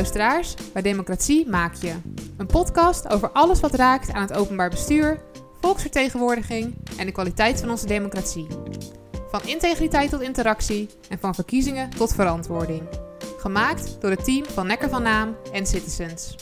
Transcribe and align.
Luisteraars 0.00 0.54
bij 0.72 0.82
Democratie 0.82 1.48
Maak 1.48 1.74
Je. 1.74 1.94
Een 2.36 2.46
podcast 2.46 3.08
over 3.08 3.30
alles 3.30 3.60
wat 3.60 3.74
raakt 3.74 4.12
aan 4.12 4.22
het 4.22 4.32
openbaar 4.32 4.70
bestuur, 4.70 5.22
volksvertegenwoordiging 5.60 6.74
en 6.98 7.06
de 7.06 7.12
kwaliteit 7.12 7.60
van 7.60 7.70
onze 7.70 7.86
democratie. 7.86 8.46
Van 9.30 9.40
integriteit 9.44 10.10
tot 10.10 10.20
interactie 10.20 10.88
en 11.08 11.18
van 11.18 11.34
verkiezingen 11.34 11.90
tot 11.90 12.14
verantwoording. 12.14 12.82
Gemaakt 13.38 13.96
door 14.00 14.10
het 14.10 14.24
team 14.24 14.44
van 14.44 14.66
Nekker 14.66 14.88
van 14.88 15.02
Naam 15.02 15.36
en 15.52 15.66
Citizens. 15.66 16.36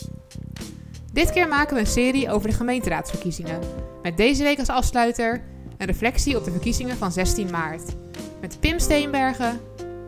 Dit 1.13 1.31
keer 1.31 1.47
maken 1.47 1.75
we 1.75 1.81
een 1.81 1.87
serie 1.87 2.31
over 2.31 2.49
de 2.49 2.55
gemeenteraadsverkiezingen. 2.55 3.59
Met 4.01 4.17
deze 4.17 4.43
week 4.43 4.59
als 4.59 4.69
afsluiter 4.69 5.43
een 5.77 5.87
reflectie 5.87 6.37
op 6.37 6.43
de 6.43 6.51
verkiezingen 6.51 6.97
van 6.97 7.11
16 7.11 7.51
maart. 7.51 7.95
Met 8.41 8.59
Pim 8.59 8.79
Steenbergen, 8.79 9.59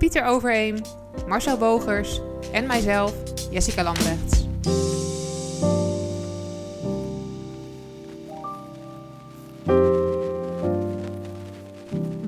Pieter 0.01 0.25
Overeem, 0.25 0.81
Marcel 1.27 1.57
Bogers 1.57 2.21
en 2.51 2.67
mijzelf, 2.67 3.13
Jessica 3.51 3.83
Lambrechts. 3.83 4.45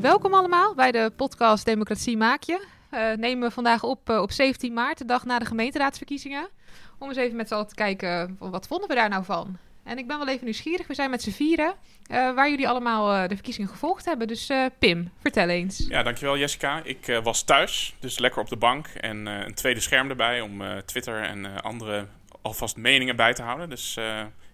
Welkom 0.02 0.34
allemaal 0.34 0.76
bij 0.76 0.91
de 0.91 1.12
podcast 1.16 1.66
Democratie 1.66 2.17
Maak 2.17 2.44
Je. 2.44 2.66
Uh, 2.91 3.12
nemen 3.12 3.48
we 3.48 3.54
vandaag 3.54 3.84
op 3.84 4.09
uh, 4.09 4.22
op 4.22 4.31
17 4.31 4.73
maart, 4.73 4.98
de 4.98 5.05
dag 5.05 5.26
na 5.26 5.40
de 5.40 5.45
gemeenteraadsverkiezingen. 5.45 6.50
Om 6.98 7.08
eens 7.08 7.17
even 7.17 7.36
met 7.36 7.48
z'n 7.48 7.53
allen 7.53 7.67
te 7.67 7.76
kijken, 7.76 8.36
wat 8.39 8.67
vonden 8.67 8.88
we 8.88 8.95
daar 8.95 9.09
nou 9.09 9.23
van? 9.23 9.58
En 9.84 9.98
ik 9.98 10.08
ben 10.08 10.17
wel 10.17 10.28
even 10.28 10.44
nieuwsgierig. 10.44 10.88
We 10.88 10.94
zijn 10.94 11.09
met 11.09 11.22
z'n 11.22 11.31
vieren. 11.31 11.76
Uh, 12.12 12.34
waar 12.34 12.50
jullie 12.50 12.67
allemaal 12.67 13.14
uh, 13.14 13.28
de 13.28 13.36
verkiezingen 13.36 13.70
gevolgd 13.70 14.06
hebben. 14.06 14.28
Dus 14.28 14.50
uh, 14.50 14.66
Pim, 14.80 15.12
vertel 15.20 15.50
eens. 15.50 15.86
Ja, 15.88 16.03
dankjewel 16.03 16.38
Jessica. 16.38 16.81
Ik 16.84 17.20
was 17.23 17.44
thuis, 17.44 17.95
dus 18.00 18.20
lekker 18.20 18.42
op 18.42 18.50
de 18.50 18.58
bank. 18.58 18.88
En 18.88 19.26
een 19.26 19.54
tweede 19.54 19.80
scherm 19.80 20.09
erbij 20.09 20.42
om 20.42 20.61
Twitter 20.86 21.23
en 21.23 21.61
andere 21.61 22.08
alvast 22.42 22.78
meningen 22.78 23.16
bij 23.16 23.34
te 23.34 23.42
houden. 23.42 23.70
Dus 23.70 23.98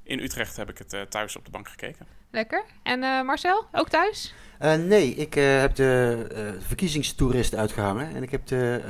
in 0.03 0.19
Utrecht 0.19 0.57
heb 0.57 0.69
ik 0.69 0.77
het 0.77 1.11
thuis 1.11 1.35
op 1.35 1.45
de 1.45 1.51
bank 1.51 1.69
gekeken. 1.69 2.18
Lekker. 2.31 2.63
En 2.83 3.25
Marcel, 3.25 3.65
ook 3.71 3.89
thuis? 3.89 4.33
Uh, 4.61 4.73
nee, 4.75 5.15
ik 5.15 5.35
uh, 5.35 5.59
heb 5.59 5.75
de 5.75 6.57
verkiezingstoerist 6.59 7.55
uitgehangen 7.55 8.15
en 8.15 8.23
ik 8.23 8.31
heb 8.31 8.47
de 8.47 8.81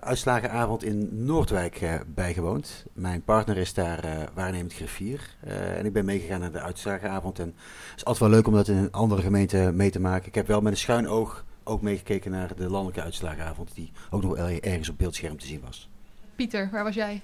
uitslagenavond 0.00 0.84
in 0.84 1.08
Noordwijk 1.24 2.02
bijgewoond. 2.06 2.84
Mijn 2.92 3.22
partner 3.22 3.56
is 3.56 3.74
daar 3.74 4.30
waarnemend 4.34 4.72
griffier 4.72 5.36
en 5.76 5.86
ik 5.86 5.92
ben 5.92 6.04
meegegaan 6.04 6.40
naar 6.40 6.52
de 6.52 6.60
uitslagenavond. 6.60 7.38
En 7.38 7.46
het 7.46 7.96
is 7.96 8.04
altijd 8.04 8.30
wel 8.30 8.38
leuk 8.38 8.46
om 8.46 8.54
dat 8.54 8.68
in 8.68 8.76
een 8.76 8.92
andere 8.92 9.22
gemeente 9.22 9.70
mee 9.74 9.90
te 9.90 10.00
maken. 10.00 10.28
Ik 10.28 10.34
heb 10.34 10.46
wel 10.46 10.60
met 10.60 10.72
een 10.72 10.78
schuin 10.78 11.08
oog 11.08 11.44
ook 11.64 11.82
meegekeken 11.82 12.30
naar 12.30 12.56
de 12.56 12.70
landelijke 12.70 13.02
uitslagenavond, 13.02 13.74
die 13.74 13.92
ook 14.10 14.22
nog 14.22 14.38
ergens 14.38 14.88
op 14.88 14.98
beeldscherm 14.98 15.38
te 15.38 15.46
zien 15.46 15.60
was. 15.64 15.88
Pieter, 16.36 16.68
waar 16.72 16.84
was 16.84 16.94
jij? 16.94 17.20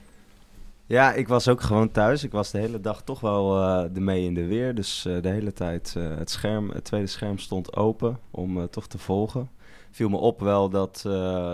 Ja, 0.89 1.13
ik 1.13 1.29
was 1.29 1.49
ook 1.49 1.61
gewoon 1.61 1.91
thuis. 1.91 2.25
Ik 2.25 2.33
was 2.33 2.51
de 2.51 2.59
hele 2.59 2.81
dag 2.81 3.03
toch 3.03 3.21
wel 3.21 3.59
uh, 3.59 3.85
de 3.93 4.01
mee 4.01 4.25
in 4.25 4.35
de 4.35 4.47
weer. 4.47 4.75
Dus 4.75 5.07
uh, 5.07 5.23
de 5.23 5.29
hele 5.29 5.53
tijd 5.53 5.95
uh, 5.99 6.17
het, 6.17 6.31
scherm, 6.31 6.71
het 6.71 6.85
tweede 6.85 7.07
scherm 7.07 7.39
stond 7.39 7.77
open 7.77 8.19
om 8.31 8.71
toch 8.71 8.87
te 8.87 8.99
volgen. 8.99 9.51
Viel 9.91 10.09
me 10.09 10.17
op 10.17 10.41
wel 10.41 10.69
dat, 10.69 11.01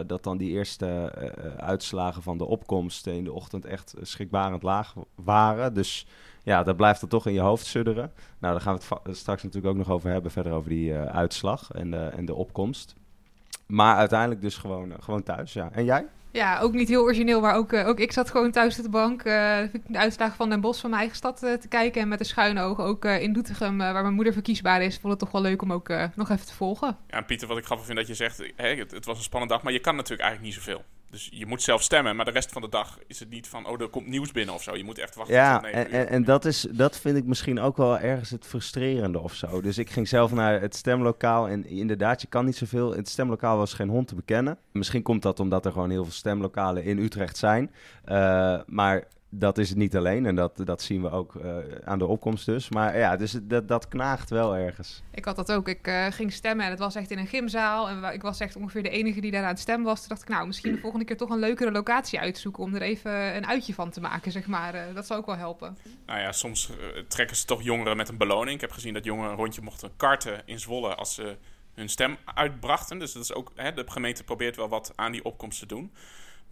dat 0.07 0.23
dan 0.23 0.37
die 0.37 0.51
eerste 0.51 1.13
uitslagen 1.57 2.23
van 2.23 2.39
de 2.39 2.45
opkomst 2.45 3.07
in 3.07 3.25
de 3.25 3.33
ochtend 3.33 3.65
echt 3.65 3.95
schrikbarend 4.01 4.63
laag 4.63 4.95
waren. 5.15 5.75
Dus 5.75 6.07
ja, 6.43 6.63
dat 6.63 6.77
blijft 6.77 7.03
er 7.03 7.09
toch 7.09 7.27
in 7.27 7.33
je 7.33 7.41
hoofd 7.41 7.67
sudderen. 7.67 8.13
Nou, 8.39 8.53
daar 8.53 8.63
gaan 8.63 8.77
we 8.77 8.97
het 9.03 9.17
straks 9.17 9.43
natuurlijk 9.43 9.73
ook 9.73 9.79
nog 9.79 9.91
over 9.91 10.11
hebben, 10.11 10.31
verder 10.31 10.53
over 10.53 10.71
die 10.71 10.95
uitslag 10.95 11.71
en 11.73 12.13
en 12.13 12.25
de 12.25 12.35
opkomst. 12.35 12.95
Maar 13.67 13.97
uiteindelijk 13.97 14.41
dus 14.41 14.57
gewoon, 14.57 14.93
gewoon 15.01 15.23
thuis, 15.23 15.53
ja. 15.53 15.69
En 15.73 15.85
jij? 15.85 16.07
Ja, 16.33 16.61
ook 16.61 16.73
niet 16.73 16.89
heel 16.89 17.03
origineel, 17.03 17.41
maar 17.41 17.55
ook, 17.55 17.73
uh, 17.73 17.89
ook 17.89 17.99
ik 17.99 18.13
zat 18.13 18.31
gewoon 18.31 18.51
thuis 18.51 18.77
op 18.79 18.85
de 18.85 18.91
bank. 18.91 19.25
Uh, 19.25 19.59
de 19.87 19.99
uitslagen 19.99 20.37
van 20.37 20.49
Den 20.51 20.61
Bosch 20.61 20.81
van 20.81 20.91
mijn 20.91 21.03
eigen 21.03 21.19
stad 21.19 21.43
uh, 21.43 21.53
te 21.53 21.69
kijken. 21.69 22.03
En 22.03 22.09
met 22.09 22.21
een 22.21 22.27
schuine 22.27 22.63
oog 22.63 22.79
ook 22.81 23.05
in 23.05 23.33
Doetinchem, 23.33 23.79
waar 23.79 24.03
mijn 24.03 24.15
moeder 24.15 24.33
verkiesbaar 24.33 24.83
is. 24.83 24.99
Vond 24.99 25.13
het 25.13 25.19
toch 25.19 25.31
wel 25.31 25.43
leuk 25.43 25.63
om 25.63 25.73
ook 25.73 25.89
nog 26.15 26.31
even 26.31 26.47
te 26.47 26.55
volgen. 26.55 26.97
Ja, 27.09 27.21
Pieter, 27.21 27.49
wat 27.49 27.59
ik 27.59 27.65
grappig 27.65 27.87
vind 27.87 27.99
dat 27.99 28.07
je 28.07 28.15
zegt, 28.15 28.43
hè, 28.57 28.75
het, 28.75 28.91
het 28.91 29.05
was 29.05 29.17
een 29.17 29.23
spannende 29.23 29.55
dag, 29.55 29.63
maar 29.63 29.73
je 29.73 29.81
kan 29.81 29.97
natuurlijk 29.97 30.29
eigenlijk 30.29 30.55
niet 30.55 30.65
zoveel. 30.65 30.85
Dus 31.13 31.29
je 31.33 31.47
moet 31.47 31.63
zelf 31.63 31.83
stemmen, 31.83 32.17
maar 32.17 32.25
de 32.25 32.31
rest 32.31 32.53
van 32.53 32.63
de 32.63 32.69
dag 32.69 32.99
is 33.07 33.21
het 33.21 33.31
niet 33.31 33.49
van, 33.49 33.67
oh, 33.67 33.81
er 33.81 33.89
komt 33.89 34.07
nieuws 34.07 34.33
binnen 34.33 34.55
of 34.55 34.63
zo. 34.63 34.77
Je 34.77 34.85
moet 34.85 34.99
echt 34.99 35.15
wachten 35.15 35.35
ja, 35.35 35.59
tot 35.59 35.71
en, 35.71 35.91
en, 35.91 36.09
en, 36.09 36.25
dat, 36.25 36.45
is, 36.45 36.67
dat 36.71 36.99
vind 36.99 37.17
ik 37.17 37.25
misschien 37.25 37.61
ook 37.61 37.77
wel 37.77 37.99
ergens 37.99 38.31
het 38.31 38.47
frustrerende 38.47 39.19
of 39.19 39.35
zo. 39.35 39.61
Dus 39.61 39.79
ik 39.79 39.91
ging 39.91 40.09
zelf 40.09 40.33
naar 40.33 40.61
het 40.61 40.77
stemlokaal 40.77 41.49
en 41.49 41.67
inderdaad, 41.67 42.21
je 42.21 42.27
kan 42.27 42.45
niet 42.45 42.57
zoveel. 42.57 42.95
Het 42.95 43.09
stemlokaal 43.09 43.57
was 43.57 43.75
geen 43.75 43.89
hond 43.89 44.09
te 44.09 44.15
bekennen. 44.15 44.59
Misschien 44.71 45.03
komt 45.03 45.23
dat 45.23 45.41
omdat 45.41 45.67
er 45.67 45.73
gewoon 45.73 45.91
heel 45.91 46.05
veel 46.05 46.13
stemlokalen 46.13 46.85
in 46.85 46.99
Utrecht 46.99 47.37
zijn. 47.37 47.71
Uh, 48.09 48.61
maar 48.67 49.05
dat 49.35 49.59
is 49.59 49.69
het 49.69 49.79
niet 49.79 49.97
alleen 49.97 50.27
en 50.27 50.35
dat, 50.35 50.61
dat 50.65 50.83
zien 50.83 51.03
we 51.03 51.11
ook 51.11 51.35
uh, 51.35 51.57
aan 51.85 51.99
de 51.99 52.07
opkomst 52.07 52.47
dus. 52.47 52.69
Maar 52.69 52.99
ja, 52.99 53.17
dus 53.17 53.39
dat, 53.43 53.69
dat 53.69 53.89
knaagt 53.89 54.31
wel 54.31 54.57
ergens. 54.57 55.03
Ik 55.11 55.25
had 55.25 55.37
dat 55.37 55.53
ook. 55.53 55.69
Ik 55.69 55.87
uh, 55.87 56.07
ging 56.07 56.33
stemmen 56.33 56.65
en 56.65 56.71
het 56.71 56.81
was 56.81 56.95
echt 56.95 57.11
in 57.11 57.19
een 57.19 57.27
gymzaal. 57.27 57.89
En 57.89 58.13
ik 58.13 58.23
was 58.23 58.41
echt 58.41 58.57
ongeveer 58.57 58.83
de 58.83 58.89
enige 58.89 59.21
die 59.21 59.31
daar 59.31 59.43
aan 59.43 59.49
het 59.49 59.59
stemmen 59.59 59.87
was. 59.87 59.99
Toen 59.99 60.09
dacht 60.09 60.23
ik, 60.23 60.29
nou, 60.29 60.47
misschien 60.47 60.73
de 60.73 60.81
volgende 60.81 61.05
keer 61.05 61.17
toch 61.17 61.31
een 61.31 61.39
leukere 61.39 61.71
locatie 61.71 62.21
uitzoeken... 62.21 62.63
om 62.63 62.75
er 62.75 62.83
even 62.83 63.37
een 63.37 63.47
uitje 63.47 63.75
van 63.75 63.91
te 63.91 64.01
maken, 64.01 64.33
zeg 64.33 64.47
maar. 64.47 64.75
Uh, 64.75 64.95
dat 64.95 65.07
zou 65.07 65.21
ook 65.21 65.27
wel 65.27 65.37
helpen. 65.37 65.79
Nou 66.07 66.21
ja, 66.21 66.33
soms 66.33 66.71
trekken 67.09 67.37
ze 67.37 67.45
toch 67.45 67.63
jongeren 67.63 67.97
met 67.97 68.09
een 68.09 68.19
beloning. 68.19 68.55
Ik 68.55 68.61
heb 68.61 68.73
gezien 68.73 68.95
dat 68.95 69.05
jongeren 69.05 69.31
een 69.31 69.37
rondje 69.37 69.63
mochten 69.63 69.91
karten 69.97 70.43
in 70.45 70.61
Zwolle... 70.61 70.95
als 70.95 71.15
ze 71.15 71.37
hun 71.75 71.89
stem 71.89 72.17
uitbrachten. 72.35 72.99
Dus 72.99 73.13
dat 73.13 73.23
is 73.23 73.35
ook, 73.35 73.53
hè, 73.55 73.73
de 73.73 73.85
gemeente 73.87 74.25
probeert 74.25 74.57
wel 74.57 74.69
wat 74.69 74.93
aan 74.95 75.13
die 75.13 75.25
opkomst 75.25 75.59
te 75.59 75.67
doen... 75.67 75.93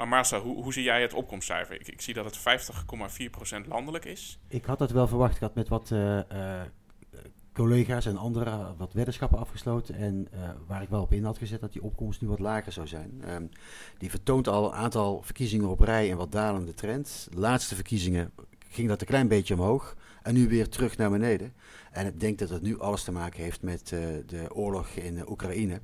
Maar 0.01 0.09
Marcel, 0.09 0.41
hoe, 0.41 0.63
hoe 0.63 0.73
zie 0.73 0.83
jij 0.83 1.03
het 1.03 1.15
opkomstcijfer? 1.15 1.75
Ik, 1.75 1.89
ik 1.89 2.01
zie 2.01 2.15
dat 2.15 2.25
het 2.25 2.39
50,4% 3.63 3.69
landelijk 3.69 4.05
is. 4.05 4.39
Ik 4.49 4.65
had 4.65 4.79
dat 4.79 4.91
wel 4.91 5.09
verwacht. 5.09 5.35
Ik 5.35 5.41
had 5.41 5.55
met 5.55 5.69
wat 5.69 5.91
uh, 5.91 6.17
uh, 6.17 6.61
collega's 7.53 8.07
en 8.07 8.17
anderen 8.17 8.77
wat 8.77 8.93
weddenschappen 8.93 9.39
afgesloten. 9.39 9.95
En 9.95 10.29
uh, 10.35 10.51
waar 10.67 10.83
ik 10.83 10.89
wel 10.89 11.03
op 11.03 11.13
in 11.13 11.25
had 11.25 11.39
gezet 11.39 11.61
dat 11.61 11.73
die 11.73 11.83
opkomst 11.83 12.21
nu 12.21 12.29
wat 12.29 12.39
lager 12.39 12.73
zou 12.73 12.87
zijn. 12.87 13.23
Um, 13.29 13.49
die 13.99 14.11
vertoont 14.11 14.49
al 14.49 14.65
een 14.65 14.79
aantal 14.79 15.23
verkiezingen 15.23 15.69
op 15.69 15.81
rij 15.81 16.11
en 16.11 16.17
wat 16.17 16.33
dalende 16.33 16.75
trend. 16.75 17.29
De 17.31 17.41
laatste 17.41 17.75
verkiezingen 17.75 18.33
ging 18.69 18.89
dat 18.89 19.01
een 19.01 19.07
klein 19.07 19.29
beetje 19.29 19.55
omhoog. 19.55 19.97
En 20.23 20.35
nu 20.35 20.49
weer 20.49 20.69
terug 20.69 20.97
naar 20.97 21.11
beneden. 21.11 21.53
En 21.91 22.07
ik 22.07 22.21
denk 22.21 22.39
dat 22.39 22.49
het 22.49 22.63
nu 22.63 22.79
alles 22.79 23.05
te 23.05 23.13
maken 23.13 23.43
heeft 23.43 23.63
met 23.63 23.89
de 24.27 24.47
oorlog 24.53 24.89
in 24.89 25.31
Oekraïne. 25.31 25.81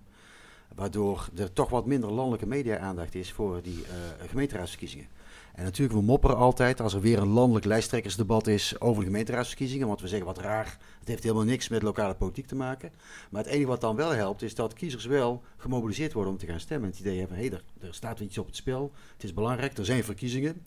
Waardoor 0.77 1.29
er 1.37 1.53
toch 1.53 1.71
wat 1.71 1.87
minder 1.87 2.13
landelijke 2.13 2.47
media-aandacht 2.47 3.15
is 3.15 3.33
voor 3.33 3.63
die 3.63 3.79
uh, 3.79 4.29
gemeenteraadsverkiezingen. 4.29 5.07
En 5.55 5.65
natuurlijk, 5.65 5.99
we 5.99 6.05
mopperen 6.05 6.37
altijd 6.37 6.81
als 6.81 6.95
er 6.95 7.01
weer 7.01 7.19
een 7.19 7.29
landelijk 7.29 7.65
lijsttrekkersdebat 7.65 8.47
is 8.47 8.81
over 8.81 9.01
de 9.01 9.07
gemeenteraadsverkiezingen. 9.07 9.87
Want 9.87 10.01
we 10.01 10.09
zeggen 10.09 10.27
wat 10.27 10.39
raar, 10.39 10.79
het 10.99 11.09
heeft 11.09 11.23
helemaal 11.23 11.45
niks 11.45 11.69
met 11.69 11.83
lokale 11.83 12.15
politiek 12.15 12.47
te 12.47 12.55
maken. 12.55 12.93
Maar 13.31 13.43
het 13.43 13.53
enige 13.53 13.69
wat 13.69 13.81
dan 13.81 13.97
wel 13.97 14.11
helpt, 14.11 14.43
is 14.43 14.55
dat 14.55 14.73
kiezers 14.73 15.05
wel 15.05 15.43
gemobiliseerd 15.57 16.13
worden 16.13 16.33
om 16.33 16.39
te 16.39 16.47
gaan 16.47 16.61
stemmen. 16.61 16.91
Het 16.91 16.99
idee 16.99 17.19
hebben, 17.19 17.37
hé, 17.37 17.47
hey, 17.47 17.53
er, 17.53 17.87
er 17.87 17.95
staat 17.95 18.21
iets 18.21 18.39
op 18.39 18.47
het 18.47 18.57
spel. 18.57 18.93
Het 19.13 19.25
is 19.25 19.35
belangrijk, 19.35 19.79
er 19.79 19.85
zijn 19.85 20.05
verkiezingen. 20.05 20.63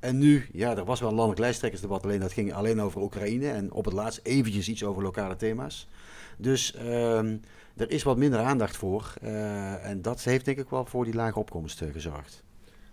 En 0.00 0.18
nu, 0.18 0.48
ja, 0.52 0.76
er 0.76 0.84
was 0.84 1.00
wel 1.00 1.08
een 1.08 1.14
landelijk 1.14 1.40
lijsttrekkersdebat, 1.40 2.04
alleen 2.04 2.20
dat 2.20 2.32
ging 2.32 2.52
alleen 2.54 2.80
over 2.80 3.00
Oekraïne. 3.00 3.50
En 3.50 3.72
op 3.72 3.84
het 3.84 3.94
laatst 3.94 4.20
eventjes 4.22 4.68
iets 4.68 4.84
over 4.84 5.02
lokale 5.02 5.36
thema's. 5.36 5.88
Dus... 6.36 6.74
Uh, 6.74 7.32
er 7.80 7.90
is 7.90 8.02
wat 8.02 8.16
minder 8.16 8.40
aandacht 8.40 8.76
voor. 8.76 9.14
Uh, 9.22 9.84
en 9.84 10.02
dat 10.02 10.22
heeft 10.22 10.44
denk 10.44 10.58
ik 10.58 10.70
wel 10.70 10.84
voor 10.84 11.04
die 11.04 11.14
lage 11.14 11.38
opkomst 11.38 11.80
uh, 11.80 11.92
gezorgd. 11.92 12.42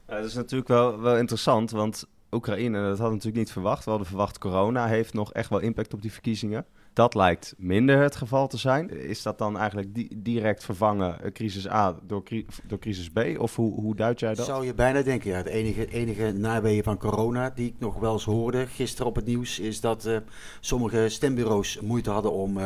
Uh, 0.09 0.15
dat 0.15 0.25
is 0.25 0.33
natuurlijk 0.33 0.69
wel, 0.69 0.99
wel 0.99 1.17
interessant, 1.17 1.71
want 1.71 2.07
Oekraïne, 2.31 2.77
dat 2.77 2.87
hadden 2.87 3.07
we 3.07 3.13
natuurlijk 3.13 3.35
niet 3.35 3.51
verwacht. 3.51 3.83
We 3.83 3.89
hadden 3.89 4.07
verwacht 4.07 4.37
corona 4.37 4.87
heeft 4.87 5.13
nog 5.13 5.33
echt 5.33 5.49
wel 5.49 5.59
impact 5.59 5.93
op 5.93 6.01
die 6.01 6.11
verkiezingen. 6.11 6.65
Dat 6.97 7.15
lijkt 7.15 7.53
minder 7.57 8.01
het 8.01 8.15
geval 8.15 8.47
te 8.47 8.57
zijn. 8.57 8.89
Is 8.89 9.21
dat 9.21 9.37
dan 9.37 9.57
eigenlijk 9.57 9.95
di 9.95 10.07
direct 10.15 10.63
vervangen, 10.63 11.33
crisis 11.33 11.69
A 11.69 11.95
door, 12.03 12.23
door 12.67 12.79
crisis 12.79 13.09
B? 13.09 13.19
Of 13.37 13.55
hoe, 13.55 13.73
hoe 13.73 13.95
duid 13.95 14.19
jij 14.19 14.33
dat? 14.33 14.45
Zou 14.45 14.65
je 14.65 14.73
bijna 14.73 15.01
denken, 15.01 15.29
ja. 15.29 15.37
Het 15.37 15.47
enige, 15.47 15.87
enige 15.87 16.31
naweeën 16.31 16.83
van 16.83 16.97
corona 16.97 17.49
die 17.49 17.67
ik 17.67 17.75
nog 17.79 17.99
wel 17.99 18.13
eens 18.13 18.25
hoorde 18.25 18.67
gisteren 18.67 19.07
op 19.07 19.15
het 19.15 19.25
nieuws... 19.25 19.59
is 19.59 19.81
dat 19.81 20.09
sommige 20.59 21.09
stembureaus 21.09 21.79
moeite 21.79 22.09
hadden 22.09 22.31
om 22.31 22.57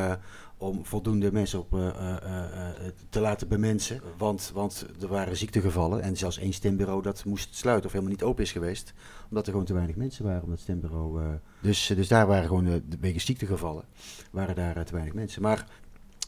om 0.61 0.85
voldoende 0.85 1.31
mensen 1.31 1.59
op, 1.59 1.73
uh, 1.73 1.81
uh, 1.81 2.69
te 3.09 3.19
laten 3.19 3.47
bemensen. 3.47 4.01
Want, 4.17 4.51
want 4.53 4.85
er 5.01 5.07
waren 5.07 5.37
ziektegevallen 5.37 6.01
en 6.01 6.17
zelfs 6.17 6.37
één 6.37 6.53
stembureau 6.53 7.01
dat 7.01 7.25
moest 7.25 7.55
sluiten 7.55 7.85
of 7.85 7.91
helemaal 7.91 8.13
niet 8.13 8.23
open 8.23 8.43
is 8.43 8.51
geweest. 8.51 8.93
Omdat 9.29 9.45
er 9.45 9.51
gewoon 9.51 9.67
te 9.67 9.73
weinig 9.73 9.95
mensen 9.95 10.25
waren 10.25 10.43
op 10.43 10.49
dat 10.49 10.59
stembureau. 10.59 11.39
dus, 11.61 11.91
dus 11.95 12.07
daar 12.07 12.27
waren 12.27 12.47
gewoon 12.47 12.83
wegens 12.99 13.25
ziektegevallen, 13.25 13.83
waren 14.31 14.55
daar 14.55 14.85
te 14.85 14.93
weinig 14.93 15.13
mensen. 15.13 15.41
Maar 15.41 15.65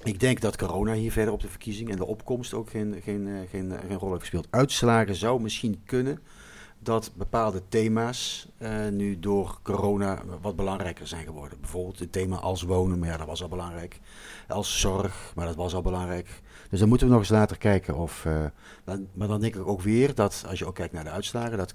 ik 0.03 0.19
denk 0.19 0.41
dat 0.41 0.57
corona 0.57 0.94
hier 0.94 1.12
verder 1.12 1.33
op 1.33 1.41
de 1.41 1.47
verkiezing 1.50 1.89
en 1.89 1.97
de 1.97 2.06
opkomst 2.06 2.53
ook 2.53 2.69
geen, 2.69 3.01
geen, 3.03 3.47
geen, 3.50 3.74
geen 3.88 3.97
rol 3.97 4.09
heeft 4.09 4.21
gespeeld. 4.21 4.47
Uitslagen 4.50 5.15
zou 5.15 5.41
misschien 5.41 5.81
kunnen 5.85 6.19
dat 6.83 7.12
bepaalde 7.15 7.62
thema's 7.69 8.47
uh, 8.59 8.88
nu 8.88 9.19
door 9.19 9.59
corona 9.62 10.24
wat 10.41 10.56
belangrijker 10.56 11.07
zijn 11.07 11.25
geworden. 11.25 11.59
Bijvoorbeeld 11.59 12.00
het 12.00 12.12
thema 12.12 12.38
als 12.38 12.62
wonen, 12.62 13.00
maar 13.00 13.09
ja, 13.09 13.18
dat 13.18 13.27
was 13.27 13.41
al 13.41 13.50
belangrijk. 13.50 14.00
Als 14.47 14.80
zorg, 14.80 15.31
maar 15.35 15.45
dat 15.45 15.56
was 15.56 15.75
al 15.75 15.81
belangrijk. 15.81 16.41
Dus 16.69 16.80
dan 16.80 16.89
moeten 16.89 17.07
we 17.07 17.13
nog 17.13 17.21
eens 17.21 17.31
later 17.31 17.57
kijken 17.57 17.97
of. 17.97 18.27
Dan, 18.83 19.07
maar 19.13 19.27
dan 19.27 19.41
denk 19.41 19.56
ik 19.56 19.68
ook 19.68 19.81
weer 19.81 20.15
dat 20.15 20.45
als 20.47 20.59
je 20.59 20.65
ook 20.65 20.75
kijkt 20.75 20.94
naar 20.94 21.03
de 21.03 21.09
uitslagen, 21.09 21.57
dat 21.57 21.74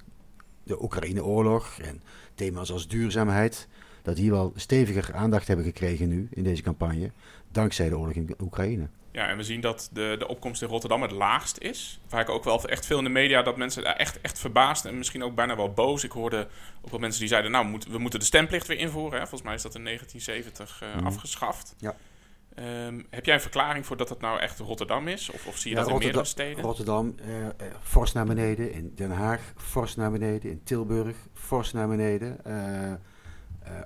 de 0.62 0.82
Oekraïne-oorlog 0.82 1.78
en 1.78 2.02
thema's 2.34 2.72
als 2.72 2.88
duurzaamheid, 2.88 3.69
dat 4.02 4.16
die 4.16 4.31
wel 4.31 4.52
steviger 4.55 5.14
aandacht 5.14 5.49
hebben 5.49 5.64
gekregen 5.64 6.08
nu 6.08 6.28
in 6.31 6.43
deze 6.43 6.62
campagne, 6.62 7.10
dankzij 7.50 7.88
de 7.88 7.99
oorlog 7.99 8.14
in 8.14 8.34
Oekraïne. 8.40 8.88
Ja, 9.19 9.29
en 9.29 9.37
we 9.37 9.43
zien 9.43 9.61
dat 9.61 9.88
de, 9.93 10.15
de 10.19 10.29
opkomst 10.29 10.62
in 10.62 10.69
Rotterdam 10.69 11.03
het 11.03 11.11
laagst 11.11 11.59
is. 11.59 12.00
Waar 12.09 12.20
ik 12.20 12.29
ook 12.29 12.44
wel 12.44 12.65
echt 12.65 12.87
veel 12.87 12.99
in 12.99 13.05
de 13.05 13.11
media 13.11 13.43
dat 13.43 13.56
mensen 13.56 13.82
daar 13.82 13.97
echt, 13.97 14.20
echt 14.20 14.38
verbaasd 14.38 14.85
en 14.85 14.99
misschien 14.99 15.25
ook 15.25 15.35
bijna 15.35 15.56
wel 15.56 15.73
boos. 15.73 16.05
Ik 16.05 16.12
hoorde 16.12 16.49
ook 16.82 16.91
wel 16.91 17.00
mensen 17.00 17.20
die 17.20 17.29
zeiden, 17.29 17.50
nou, 17.50 17.65
we 17.65 17.70
moeten, 17.70 17.91
we 17.91 17.99
moeten 17.99 18.19
de 18.19 18.25
stemplicht 18.25 18.67
weer 18.67 18.79
invoeren. 18.79 19.12
Hè? 19.12 19.26
Volgens 19.26 19.43
mij 19.43 19.55
is 19.55 19.62
dat 19.62 19.75
in 19.75 19.85
1970 19.85 20.82
uh, 20.82 21.00
mm. 21.00 21.06
afgeschaft. 21.06 21.75
Ja. 21.79 21.94
Um, 22.87 23.06
heb 23.11 23.25
jij 23.25 23.35
een 23.35 23.41
verklaring 23.41 23.87
voor 23.87 23.97
dat 23.97 24.09
het 24.09 24.20
nou 24.20 24.41
echt 24.41 24.59
Rotterdam 24.59 25.09
is? 25.09 25.31
Of, 25.31 25.47
of 25.47 25.56
zie 25.59 25.70
je 25.70 25.76
ja, 25.76 25.82
dat 25.82 25.93
in 25.93 25.99
meerdere 25.99 26.25
steden? 26.25 26.65
Rotterdam, 26.65 27.15
uh, 27.20 27.38
uh, 27.38 27.49
fors 27.82 28.12
naar 28.12 28.26
beneden. 28.26 28.73
In 28.73 28.93
Den 28.94 29.11
Haag, 29.11 29.41
fors 29.56 29.97
naar 29.97 30.11
beneden. 30.11 30.50
In 30.50 30.62
Tilburg, 30.65 31.17
fors 31.35 31.73
naar 31.73 31.88
beneden. 31.88 32.38
Uh, 32.47 32.93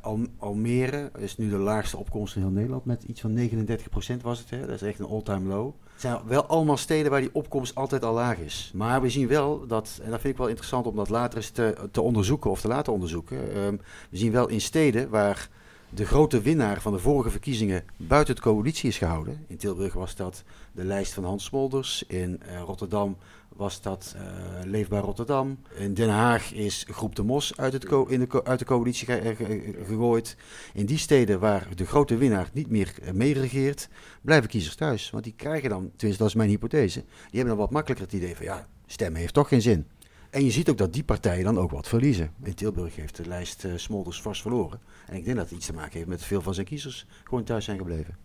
Al 0.00 0.26
Almere 0.38 1.11
is 1.19 1.37
nu 1.37 1.50
de 1.50 1.56
laagste 1.56 1.96
opkomst 1.96 2.37
in 2.37 2.43
heel 2.43 2.50
Nederland. 2.50 2.84
Met 2.84 3.02
iets 3.02 3.20
van 3.20 3.37
39% 3.37 4.23
was 4.23 4.38
het. 4.38 4.50
Hè? 4.50 4.61
Dat 4.61 4.69
is 4.69 4.82
echt 4.82 4.99
een 4.99 5.06
all-time 5.06 5.49
low. 5.49 5.73
Het 5.93 6.00
zijn 6.00 6.19
wel 6.26 6.46
allemaal 6.46 6.76
steden 6.76 7.11
waar 7.11 7.20
die 7.20 7.34
opkomst 7.34 7.75
altijd 7.75 8.05
al 8.05 8.14
laag 8.14 8.38
is. 8.38 8.70
Maar 8.75 9.02
we 9.02 9.11
zien 9.11 9.29
wel 9.29 9.67
dat, 9.67 10.00
en 10.02 10.11
dat 10.11 10.20
vind 10.20 10.32
ik 10.32 10.38
wel 10.38 10.49
interessant 10.49 10.87
om 10.87 10.96
dat 10.96 11.08
later 11.08 11.37
eens 11.38 11.50
te, 11.50 11.88
te 11.90 12.00
onderzoeken 12.00 12.50
of 12.50 12.61
te 12.61 12.69
laten 12.69 12.93
onderzoeken. 12.93 13.56
Um, 13.56 13.81
we 14.11 14.17
zien 14.17 14.32
wel 14.32 14.49
in 14.49 14.61
steden 14.61 15.11
waar 15.11 15.49
de 15.94 16.06
grote 16.06 16.41
winnaar 16.41 16.81
van 16.81 16.93
de 16.93 16.99
vorige 16.99 17.31
verkiezingen 17.31 17.85
buiten 17.97 18.35
het 18.35 18.43
coalitie 18.43 18.89
is 18.89 18.99
gehouden. 18.99 19.44
In 19.47 19.56
Tilburg 19.56 19.93
was 19.93 20.17
dat 20.17 20.44
de 20.73 20.85
lijst 20.85 21.12
van 21.12 21.25
Hans 21.25 21.44
Smolders. 21.44 22.05
In 22.06 22.41
uh, 22.47 22.61
Rotterdam 22.61 23.17
was 23.49 23.81
dat 23.83 24.15
uh, 24.17 24.23
Leefbaar 24.65 25.03
Rotterdam. 25.03 25.59
In 25.77 25.94
Den 25.94 26.09
Haag 26.09 26.53
is 26.53 26.87
Groep 26.89 27.17
de 27.17 27.23
Mos 27.23 27.56
uit, 27.56 27.73
het 27.73 27.85
in 28.09 28.21
de 28.21 28.44
uit 28.44 28.59
de 28.59 28.65
coalitie 28.65 29.06
ge 29.06 29.35
ge 29.37 29.75
gegooid. 29.87 30.37
In 30.75 30.87
die 30.87 30.99
steden 30.99 31.41
waar 31.41 31.69
de 31.75 31.87
grote 31.87 32.17
winnaar 32.17 32.49
niet 32.53 32.71
meer 32.71 32.94
meeregeert, 33.12 33.89
blijven 34.23 34.49
kiezers 34.49 34.75
thuis. 34.75 35.11
Want 35.11 35.25
die 35.25 35.35
krijgen 35.37 35.69
dan, 35.69 35.91
tenminste 35.97 36.23
dat 36.23 36.29
is 36.29 36.35
mijn 36.35 36.49
hypothese, 36.49 37.00
die 37.00 37.41
hebben 37.41 37.49
dan 37.49 37.56
wat 37.56 37.71
makkelijker 37.71 38.06
het 38.06 38.15
idee 38.15 38.37
van 38.37 38.44
ja, 38.44 38.67
stemmen 38.87 39.21
heeft 39.21 39.35
toch 39.35 39.49
geen 39.49 39.62
zin. 39.62 39.87
En 40.32 40.44
je 40.44 40.50
ziet 40.50 40.69
ook 40.69 40.79
dat 40.79 40.93
die 40.93 41.05
partijen 41.05 41.44
dan 41.44 41.58
ook 41.58 41.70
wat 41.70 41.88
verliezen. 41.88 42.32
In 42.43 42.55
Tilburg 42.55 42.96
heeft 42.96 43.17
de 43.17 43.26
lijst 43.26 43.64
uh, 43.64 43.73
Smolders 43.76 44.23
vast 44.23 44.40
verloren. 44.40 44.81
En 45.06 45.17
ik 45.17 45.25
denk 45.25 45.37
dat 45.37 45.49
het 45.49 45.55
iets 45.55 45.67
te 45.67 45.73
maken 45.73 45.93
heeft 45.93 46.06
met 46.06 46.25
veel 46.25 46.40
van 46.40 46.55
zijn 46.55 46.67
kiezers 46.67 47.06
gewoon 47.25 47.44
thuis 47.44 47.64
zijn 47.64 47.79
gebleven. 47.79 48.17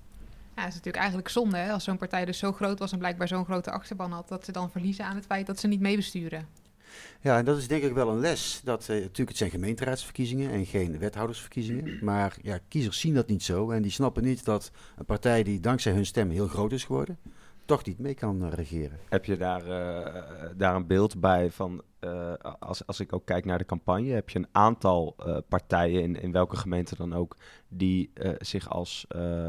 Ja, 0.56 0.62
het 0.62 0.68
is 0.68 0.76
natuurlijk 0.76 0.96
eigenlijk 0.96 1.30
zonde 1.30 1.58
hè? 1.58 1.72
als 1.72 1.84
zo'n 1.84 1.98
partij 1.98 2.26
dus 2.26 2.38
zo 2.38 2.52
groot 2.52 2.80
was 2.80 2.92
en 2.92 2.98
blijkbaar 2.98 3.28
zo'n 3.28 3.46
grote 3.46 3.72
achterban 3.72 4.12
had, 4.12 4.28
dat 4.28 4.46
ze 4.46 4.52
dan 4.52 4.72
verliezen 4.72 5.06
aan 5.06 5.16
het 5.16 5.26
feit 5.26 5.46
dat 5.46 5.60
ze 5.60 5.68
niet 5.68 5.80
meebesturen. 5.80 6.48
Ja, 7.22 7.38
en 7.38 7.46
dat 7.46 7.58
is 7.58 7.68
denk 7.68 7.84
ik 7.84 7.94
wel 7.94 8.10
een 8.10 8.20
les. 8.20 8.62
Dat, 8.64 8.82
uh, 8.82 8.88
natuurlijk, 8.88 9.30
het 9.30 9.38
zijn 9.38 9.50
gemeenteraadsverkiezingen 9.50 10.52
en 10.52 10.66
geen 10.66 10.98
wethoudersverkiezingen. 10.98 12.00
Maar 12.02 12.38
ja, 12.42 12.60
kiezers 12.68 13.00
zien 13.00 13.14
dat 13.14 13.28
niet 13.28 13.44
zo. 13.44 13.72
En 13.72 13.82
die 13.82 13.92
snappen 13.92 14.24
niet 14.24 14.46
dat 14.46 14.72
een 14.98 15.06
partij 15.06 15.44
die 15.44 15.60
dankzij 15.60 15.92
hun 15.92 16.06
stem 16.06 16.30
heel 16.30 16.48
groot 16.48 16.72
is 16.72 16.84
geworden, 16.84 17.18
toch 17.68 17.86
niet 17.86 18.00
mee 18.00 18.14
kan 18.14 18.44
uh, 18.44 18.52
regeren. 18.52 19.00
Heb 19.10 19.26
je 19.26 19.38
daar, 19.38 19.62
uh, 19.68 20.50
daar 20.56 20.76
een 20.76 20.88
beeld 20.88 21.20
bij 21.20 21.52
van, 21.52 21.82
als, 22.60 22.88
als 22.88 23.00
ik 23.00 23.14
ook 23.14 23.26
kijk 23.26 23.46
naar 23.46 23.58
de 23.58 23.66
campagne, 23.66 24.14
heb 24.14 24.30
je 24.30 24.40
een 24.40 24.48
aantal 24.52 25.16
partijen 25.50 26.02
in, 26.02 26.22
in 26.22 26.32
welke 26.32 26.56
gemeente 26.56 26.96
dan 26.96 27.14
ook, 27.14 27.38
die 27.68 28.12
zich 28.40 28.70
als 28.70 29.08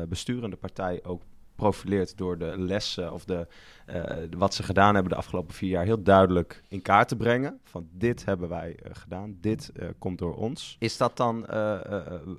besturende 0.08 0.56
partij 0.56 1.04
ook 1.04 1.22
profileert 1.58 2.16
door 2.16 2.38
de 2.38 2.54
lessen 2.58 3.12
of 3.12 3.24
de, 3.24 3.46
uh, 3.86 4.02
wat 4.38 4.54
ze 4.54 4.62
gedaan 4.62 4.94
hebben 4.94 5.12
de 5.12 5.18
afgelopen 5.18 5.54
vier 5.54 5.70
jaar 5.70 5.84
heel 5.84 6.02
duidelijk 6.02 6.62
in 6.68 6.82
kaart 6.82 7.08
te 7.08 7.16
brengen. 7.16 7.60
Van 7.64 7.88
dit 7.92 8.24
hebben 8.24 8.48
wij 8.48 8.78
uh, 8.84 8.90
gedaan, 8.92 9.36
dit 9.40 9.72
uh, 9.76 9.88
komt 9.98 10.18
door 10.18 10.34
ons. 10.34 10.76
Is 10.78 10.96
dat 10.96 11.16
dan 11.16 11.46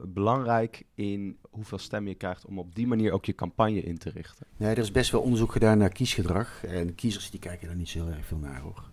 belangrijk 0.08 0.84
in 0.96 1.38
hoeveel 1.60 1.78
stemmen 1.78 2.12
je 2.12 2.18
krijgt 2.18 2.46
om 2.46 2.60
op 2.60 2.76
die 2.76 2.88
manier 2.88 3.12
ook 3.12 3.26
je 3.26 3.36
campagne 3.36 3.82
in 3.82 3.98
te 3.98 4.10
richten? 4.10 4.46
Nee, 4.58 4.70
er 4.70 4.78
is 4.78 4.92
best 4.92 5.12
wel 5.12 5.22
onderzoek 5.22 5.52
gedaan 5.52 5.78
naar 5.78 5.90
kiesgedrag. 5.90 6.64
En 6.64 6.96
kiezers 6.96 7.30
die 7.30 7.40
kijken 7.40 7.68
daar 7.68 7.76
niet 7.76 7.90
zo 7.90 8.04
heel 8.04 8.14
erg 8.14 8.26
veel 8.26 8.38
naar 8.38 8.62
hoor. 8.62 8.84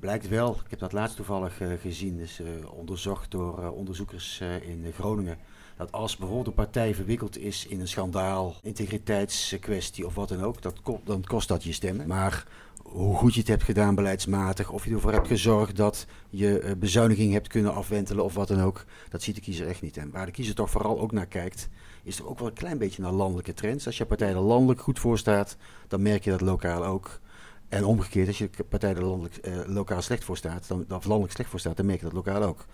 blijkt 0.00 0.28
wel, 0.28 0.60
ik 0.64 0.70
heb 0.70 0.78
dat 0.78 0.92
laatst 0.92 1.16
toevallig 1.16 1.60
gezien, 1.80 2.18
is 2.18 2.40
onderzocht 2.70 3.30
door 3.30 3.70
onderzoekers 3.70 4.40
in 4.40 4.92
Groningen 4.92 5.38
dat 5.76 5.92
als 5.92 6.16
bijvoorbeeld 6.16 6.46
een 6.46 6.64
partij 6.64 6.94
verwikkeld 6.94 7.38
is 7.38 7.66
in 7.66 7.80
een 7.80 7.88
schandaal, 7.88 8.54
integriteitskwestie 8.62 10.06
of 10.06 10.14
wat 10.14 10.28
dan 10.28 10.42
ook, 10.42 10.62
dat, 10.62 10.80
dan 11.04 11.24
kost 11.24 11.48
dat 11.48 11.64
je 11.64 11.72
stemmen. 11.72 12.06
Maar 12.06 12.46
hoe 12.92 13.16
goed 13.16 13.34
je 13.34 13.40
het 13.40 13.48
hebt 13.48 13.62
gedaan 13.62 13.94
beleidsmatig, 13.94 14.70
of 14.70 14.84
je 14.84 14.90
ervoor 14.90 15.12
hebt 15.12 15.26
gezorgd 15.26 15.76
dat 15.76 16.06
je 16.30 16.62
uh, 16.62 16.70
bezuiniging 16.78 17.32
hebt 17.32 17.48
kunnen 17.48 17.74
afwentelen 17.74 18.24
of 18.24 18.34
wat 18.34 18.48
dan 18.48 18.60
ook, 18.60 18.84
dat 19.08 19.22
ziet 19.22 19.34
de 19.34 19.40
kiezer 19.40 19.68
echt 19.68 19.82
niet. 19.82 19.96
En 19.96 20.10
waar 20.10 20.26
de 20.26 20.32
kiezer 20.32 20.54
toch 20.54 20.70
vooral 20.70 21.00
ook 21.00 21.12
naar 21.12 21.26
kijkt, 21.26 21.68
is 22.02 22.18
er 22.18 22.28
ook 22.28 22.38
wel 22.38 22.48
een 22.48 22.54
klein 22.54 22.78
beetje 22.78 23.02
naar 23.02 23.12
landelijke 23.12 23.54
trends. 23.54 23.86
Als 23.86 23.96
je 23.96 24.06
partij 24.06 24.28
er 24.28 24.40
landelijk 24.40 24.80
goed 24.80 24.98
voor 24.98 25.18
staat, 25.18 25.56
dan 25.88 26.02
merk 26.02 26.24
je 26.24 26.30
dat 26.30 26.40
lokaal 26.40 26.84
ook. 26.84 27.20
En 27.68 27.84
omgekeerd, 27.84 28.26
als 28.26 28.38
je 28.38 28.50
partij 28.68 28.94
er 28.94 29.04
landelijk, 29.04 29.46
uh, 29.46 29.58
lokaal 29.66 30.02
slecht 30.02 30.24
voor 30.24 30.36
staat, 30.36 30.68
dan, 30.68 30.84
of 30.88 31.04
landelijk 31.04 31.34
slecht 31.34 31.50
voor 31.50 31.60
staat, 31.60 31.76
dan 31.76 31.86
merk 31.86 31.98
je 31.98 32.04
dat 32.04 32.14
lokaal 32.14 32.42
ook. 32.42 32.66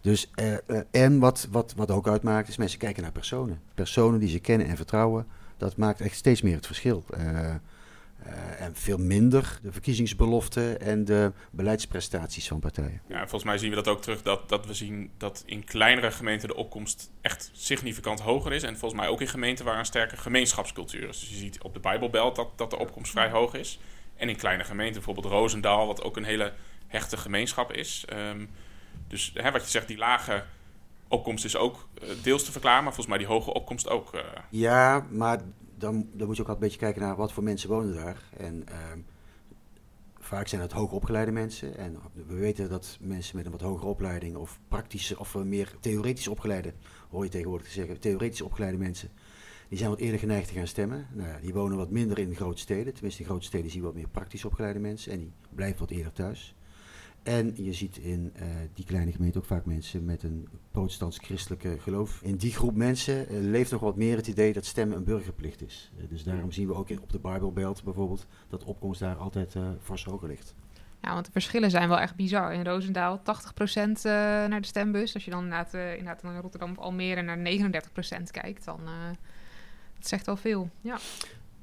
Dus, 0.00 0.30
uh, 0.40 0.52
uh, 0.66 0.80
en 0.90 1.18
wat, 1.18 1.48
wat, 1.50 1.74
wat 1.76 1.90
ook 1.90 2.08
uitmaakt, 2.08 2.48
is 2.48 2.56
mensen 2.56 2.78
kijken 2.78 3.02
naar 3.02 3.12
personen. 3.12 3.60
Personen 3.74 4.20
die 4.20 4.28
ze 4.28 4.38
kennen 4.38 4.66
en 4.66 4.76
vertrouwen, 4.76 5.26
dat 5.56 5.76
maakt 5.76 6.00
echt 6.00 6.16
steeds 6.16 6.42
meer 6.42 6.54
het 6.54 6.66
verschil. 6.66 7.04
En 8.58 8.74
veel 8.74 8.98
minder 8.98 9.58
de 9.62 9.72
verkiezingsbeloften 9.72 10.80
en 10.80 11.04
de 11.04 11.32
beleidsprestaties 11.50 12.48
van 12.48 12.60
partijen. 12.60 13.02
Ja, 13.08 13.18
volgens 13.18 13.44
mij 13.44 13.58
zien 13.58 13.70
we 13.70 13.76
dat 13.76 13.88
ook 13.88 14.02
terug, 14.02 14.22
dat, 14.22 14.48
dat 14.48 14.66
we 14.66 14.74
zien 14.74 15.10
dat 15.16 15.42
in 15.46 15.64
kleinere 15.64 16.10
gemeenten 16.10 16.48
de 16.48 16.56
opkomst 16.56 17.10
echt 17.20 17.50
significant 17.52 18.20
hoger 18.20 18.52
is. 18.52 18.62
En 18.62 18.78
volgens 18.78 19.00
mij 19.00 19.10
ook 19.10 19.20
in 19.20 19.28
gemeenten 19.28 19.64
waar 19.64 19.78
een 19.78 19.84
sterke 19.84 20.16
gemeenschapscultuur 20.16 21.08
is. 21.08 21.20
Dus 21.20 21.28
je 21.28 21.36
ziet 21.36 21.62
op 21.62 21.74
de 21.74 21.80
Bijbelbelt 21.80 22.36
dat, 22.36 22.48
dat 22.56 22.70
de 22.70 22.78
opkomst 22.78 23.10
vrij 23.10 23.30
hoog 23.30 23.54
is. 23.54 23.78
En 24.16 24.28
in 24.28 24.36
kleine 24.36 24.64
gemeenten, 24.64 24.94
bijvoorbeeld 24.94 25.34
Roosendaal, 25.34 25.86
wat 25.86 26.02
ook 26.02 26.16
een 26.16 26.24
hele 26.24 26.52
hechte 26.86 27.16
gemeenschap 27.16 27.72
is. 27.72 28.04
Um, 28.12 28.50
dus 29.08 29.32
hè, 29.34 29.50
wat 29.50 29.62
je 29.62 29.70
zegt, 29.70 29.88
die 29.88 29.98
lage 29.98 30.44
opkomst 31.08 31.44
is 31.44 31.56
ook 31.56 31.88
uh, 32.02 32.08
deels 32.22 32.44
te 32.44 32.52
verklaren, 32.52 32.84
maar 32.84 32.94
volgens 32.94 33.16
mij 33.16 33.26
die 33.26 33.34
hoge 33.34 33.52
opkomst 33.52 33.88
ook. 33.88 34.14
Uh... 34.14 34.20
Ja, 34.50 35.06
maar 35.10 35.40
dan, 35.82 36.08
dan 36.12 36.26
moet 36.26 36.36
je 36.36 36.42
ook 36.42 36.48
altijd 36.48 36.48
een 36.48 36.58
beetje 36.58 36.78
kijken 36.78 37.02
naar 37.02 37.16
wat 37.16 37.32
voor 37.32 37.42
mensen 37.42 37.68
wonen 37.68 37.94
daar. 37.94 38.22
En 38.36 38.64
um, 38.92 39.04
vaak 40.18 40.48
zijn 40.48 40.60
het 40.60 40.72
hoogopgeleide 40.72 41.32
mensen. 41.32 41.76
En 41.76 41.98
we 42.26 42.34
weten 42.34 42.68
dat 42.68 42.98
mensen 43.00 43.36
met 43.36 43.46
een 43.46 43.52
wat 43.52 43.60
hogere 43.60 43.90
opleiding 43.90 44.36
of 44.36 44.58
praktische 44.68 45.18
of 45.18 45.34
meer 45.34 45.74
theoretisch 45.80 46.28
opgeleide, 46.28 46.72
hoor 47.10 47.24
je 47.24 47.30
tegenwoordig 47.30 47.66
te 47.66 47.72
zeggen, 47.72 48.00
theoretisch 48.00 48.42
opgeleide 48.42 48.78
mensen 48.78 49.10
die 49.72 49.80
zijn 49.80 49.90
wat 49.90 50.00
eerder 50.00 50.20
geneigd 50.20 50.48
te 50.48 50.54
gaan 50.54 50.66
stemmen. 50.66 51.06
Nou, 51.12 51.40
die 51.40 51.52
wonen 51.52 51.76
wat 51.76 51.90
minder 51.90 52.18
in 52.18 52.34
grote 52.34 52.60
steden. 52.60 52.94
Tenminste, 52.94 53.20
in 53.20 53.28
grote 53.28 53.44
steden 53.44 53.70
zie 53.70 53.80
je 53.80 53.86
wat 53.86 53.94
meer 53.94 54.08
praktisch 54.08 54.44
opgeleide 54.44 54.78
mensen. 54.78 55.12
En 55.12 55.18
die 55.18 55.32
blijven 55.54 55.78
wat 55.78 55.90
eerder 55.90 56.12
thuis. 56.12 56.54
En 57.22 57.64
je 57.64 57.72
ziet 57.72 57.96
in 57.96 58.32
uh, 58.36 58.42
die 58.74 58.84
kleine 58.84 59.12
gemeente 59.12 59.38
ook 59.38 59.44
vaak 59.44 59.64
mensen 59.64 60.04
met 60.04 60.22
een 60.22 60.48
protestants-christelijke 60.70 61.78
geloof. 61.78 62.20
In 62.22 62.36
die 62.36 62.52
groep 62.52 62.76
mensen 62.76 63.32
uh, 63.32 63.40
leeft 63.50 63.70
nog 63.70 63.80
wat 63.80 63.96
meer 63.96 64.16
het 64.16 64.26
idee 64.26 64.52
dat 64.52 64.64
stemmen 64.64 64.96
een 64.96 65.04
burgerplicht 65.04 65.62
is. 65.62 65.92
Uh, 65.96 66.08
dus 66.08 66.24
daarom 66.24 66.52
zien 66.52 66.66
we 66.66 66.74
ook 66.74 66.88
in, 66.88 67.00
op 67.00 67.12
de 67.12 67.18
Bijbelbelt 67.18 67.84
bijvoorbeeld 67.84 68.26
dat 68.48 68.64
opkomst 68.64 69.00
daar 69.00 69.16
altijd 69.16 69.56
fors 69.82 70.04
hoger 70.04 70.28
ligt. 70.28 70.54
Ja, 71.00 71.12
want 71.12 71.26
de 71.26 71.32
verschillen 71.32 71.70
zijn 71.70 71.88
wel 71.88 71.98
echt 71.98 72.16
bizar. 72.16 72.52
In 72.52 72.64
Roosendaal 72.64 73.18
80% 73.18 73.22
naar 74.02 74.60
de 74.60 74.66
stembus. 74.66 75.14
Als 75.14 75.24
je 75.24 75.30
dan 75.30 75.42
inderdaad, 75.42 76.22
Rotterdam 76.22 76.70
of 76.70 76.78
Almere 76.78 77.22
naar 77.22 77.38
39% 77.38 78.22
kijkt, 78.30 78.64
dan 78.64 78.80
dat 79.98 80.08
zegt 80.08 80.28
al 80.28 80.36
veel, 80.36 80.70
ja. 80.80 80.98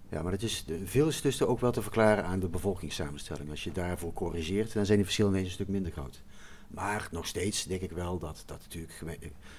Ja, 0.09 0.21
maar 0.21 0.31
dat 0.31 0.41
is, 0.41 0.65
veel 0.83 1.07
is 1.07 1.21
dus 1.21 1.41
ook 1.41 1.59
wel 1.59 1.71
te 1.71 1.81
verklaren 1.81 2.23
aan 2.23 2.39
de 2.39 2.47
bevolkingssamenstelling. 2.47 3.49
Als 3.49 3.63
je 3.63 3.71
daarvoor 3.71 4.13
corrigeert, 4.13 4.73
dan 4.73 4.85
zijn 4.85 4.97
die 4.97 5.05
verschillen 5.05 5.31
ineens 5.31 5.47
een 5.47 5.53
stuk 5.53 5.67
minder 5.67 5.91
groot. 5.91 6.21
Maar 6.67 7.07
nog 7.11 7.27
steeds 7.27 7.63
denk 7.63 7.81
ik 7.81 7.91
wel 7.91 8.19
dat, 8.19 8.43
dat 8.45 8.59
natuurlijk 8.61 9.03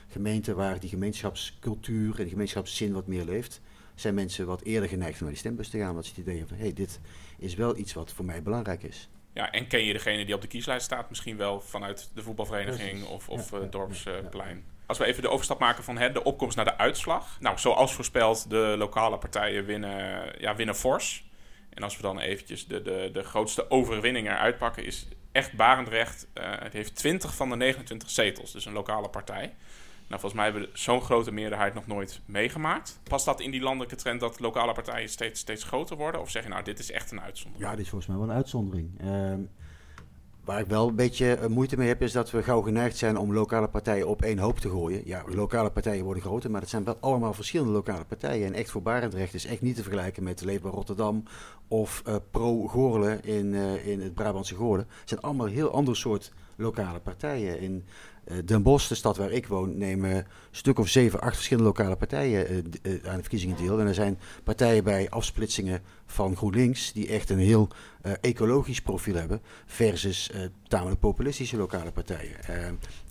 gemeenten 0.09 0.57
waar 0.57 0.81
die 0.81 0.89
gemeenschapscultuur 0.89 2.17
en 2.17 2.23
die 2.23 2.33
gemeenschapszin 2.33 2.93
wat 2.93 3.07
meer 3.07 3.25
leeft, 3.25 3.61
zijn 3.95 4.15
mensen 4.15 4.47
wat 4.47 4.63
eerder 4.63 4.89
geneigd 4.89 5.15
om 5.15 5.21
naar 5.21 5.31
die 5.31 5.39
stembus 5.39 5.69
te 5.69 5.79
gaan. 5.79 5.93
Want 5.93 6.05
ze 6.05 6.11
het 6.11 6.21
idee 6.21 6.39
hebben 6.39 6.57
van, 6.57 6.67
hé, 6.67 6.73
hey, 6.73 6.75
dit 6.75 7.01
is 7.39 7.55
wel 7.55 7.77
iets 7.77 7.93
wat 7.93 8.13
voor 8.13 8.25
mij 8.25 8.43
belangrijk 8.43 8.83
is. 8.83 9.09
Ja, 9.33 9.51
en 9.51 9.67
ken 9.67 9.85
je 9.85 9.93
degene 9.93 10.25
die 10.25 10.35
op 10.35 10.41
de 10.41 10.47
kieslijst 10.47 10.85
staat 10.85 11.09
misschien 11.09 11.37
wel 11.37 11.61
vanuit 11.61 12.11
de 12.15 12.23
voetbalvereniging 12.23 12.91
Precies. 12.91 13.09
of, 13.09 13.29
of 13.29 13.51
ja, 13.51 13.59
uh, 13.59 13.71
dorpsplein? 13.71 14.57
Ja, 14.57 14.63
ja, 14.63 14.70
als 14.91 14.99
we 14.99 15.05
even 15.05 15.23
de 15.23 15.29
overstap 15.29 15.59
maken 15.59 15.85
van 15.85 15.99
hè, 15.99 16.13
de 16.13 16.25
opkomst 16.25 16.57
naar 16.57 16.65
de 16.65 16.79
uitslag. 16.79 17.37
Nou, 17.41 17.59
zoals 17.59 17.93
voorspeld, 17.93 18.51
de 18.51 18.75
lokale 18.79 19.19
partijen 19.19 19.65
winnen, 19.65 20.33
ja, 20.39 20.57
winnen 20.57 20.75
fors. 20.75 21.31
En 21.71 21.83
als 21.83 21.97
we 21.97 22.03
dan 22.03 22.19
eventjes 22.19 22.67
de, 22.67 22.83
de, 22.83 23.11
de 23.13 23.23
grootste 23.23 23.71
overwinning 23.71 24.27
eruit 24.27 24.59
pakken, 24.59 24.85
is 24.85 25.09
echt 25.33 25.53
Barendrecht. 25.53 26.27
Uh, 26.35 26.45
het 26.59 26.73
heeft 26.73 26.97
20 26.97 27.35
van 27.35 27.49
de 27.49 27.57
29 27.57 28.11
zetels, 28.11 28.53
dus 28.53 28.65
een 28.65 28.73
lokale 28.73 29.09
partij. 29.09 29.55
Nou, 30.09 30.21
volgens 30.21 30.33
mij 30.33 30.45
hebben 30.45 30.63
we 30.63 30.69
zo'n 30.73 31.03
grote 31.03 31.33
meerderheid 31.33 31.75
nog 31.75 31.87
nooit 31.87 32.21
meegemaakt. 32.25 33.01
Past 33.03 33.25
dat 33.25 33.41
in 33.41 33.51
die 33.51 33.61
landelijke 33.61 33.97
trend 33.97 34.21
dat 34.21 34.41
lokale 34.41 34.73
partijen 34.73 35.09
steeds, 35.09 35.41
steeds 35.41 35.65
groter 35.65 35.97
worden? 35.97 36.21
Of 36.21 36.31
zeg 36.31 36.43
je 36.43 36.49
nou, 36.49 36.63
dit 36.63 36.79
is 36.79 36.91
echt 36.91 37.11
een 37.11 37.21
uitzondering? 37.21 37.71
Ja, 37.71 37.77
dit 37.77 37.85
is 37.85 37.91
volgens 37.91 38.11
mij 38.11 38.21
wel 38.21 38.29
een 38.29 38.37
uitzondering. 38.37 39.01
Uh, 39.05 39.33
Waar 40.45 40.61
ik 40.61 40.67
wel 40.67 40.89
een 40.89 40.95
beetje 40.95 41.35
eh, 41.35 41.47
moeite 41.49 41.77
mee 41.77 41.89
heb, 41.89 42.03
is 42.03 42.13
dat 42.13 42.31
we 42.31 42.43
gauw 42.43 42.61
geneigd 42.61 42.97
zijn 42.97 43.17
om 43.17 43.35
lokale 43.35 43.69
partijen 43.69 44.09
op 44.09 44.23
één 44.23 44.39
hoop 44.39 44.59
te 44.59 44.69
gooien. 44.69 45.03
Ja, 45.05 45.23
lokale 45.27 45.71
partijen 45.71 46.05
worden 46.05 46.23
groter, 46.23 46.51
maar 46.51 46.61
het 46.61 46.71
zijn 46.71 46.85
wel 46.85 46.97
allemaal 47.01 47.35
verschillende 47.35 47.73
lokale 47.73 48.05
partijen. 48.05 48.47
En 48.47 48.53
echt 48.53 48.71
voor 48.71 48.83
Barendrecht 48.83 49.35
is 49.35 49.47
echt 49.47 49.61
niet 49.61 49.77
te 49.77 49.83
vergelijken 49.83 50.23
met 50.23 50.45
Leefbaar 50.45 50.73
Rotterdam 50.73 51.23
of 51.69 52.03
uh, 52.09 52.15
Pro 52.31 52.67
Goorlen 52.67 53.23
in, 53.23 53.47
uh, 53.47 53.87
in 53.87 54.01
het 54.01 54.15
Brabantse 54.15 54.55
Goorlen. 54.55 54.87
Het 55.01 55.09
zijn 55.09 55.21
allemaal 55.21 55.47
heel 55.47 55.71
ander 55.71 55.97
soort 55.97 56.33
lokale 56.61 57.01
partijen. 57.01 57.61
In 57.61 57.85
uh, 58.29 58.39
Den 58.45 58.63
Bosch, 58.63 58.89
de 58.89 58.95
stad 58.95 59.17
waar 59.17 59.31
ik 59.31 59.47
woon, 59.47 59.79
nemen 59.79 60.17
een 60.17 60.25
stuk 60.51 60.79
of 60.79 60.89
zeven, 60.89 61.21
acht 61.21 61.35
verschillende 61.35 61.69
lokale 61.69 61.97
partijen 61.97 62.65
aan 63.05 63.17
de 63.17 63.21
verkiezingen 63.21 63.57
deel. 63.57 63.81
En 63.81 63.87
er 63.87 63.95
zijn 63.95 64.19
partijen 64.45 64.85
bij 64.85 65.11
afsplitsingen 65.11 65.83
van 66.07 66.37
GroenLinks 66.37 66.93
die 66.93 67.09
echt 67.09 67.31
een 67.31 67.39
heel 67.39 67.69
ecologisch 68.21 68.81
profiel 68.81 69.15
hebben 69.15 69.41
versus 69.67 70.31
tamelijk 70.69 71.01
populistische 71.01 71.57
lokale 71.57 71.91
partijen. 71.91 72.37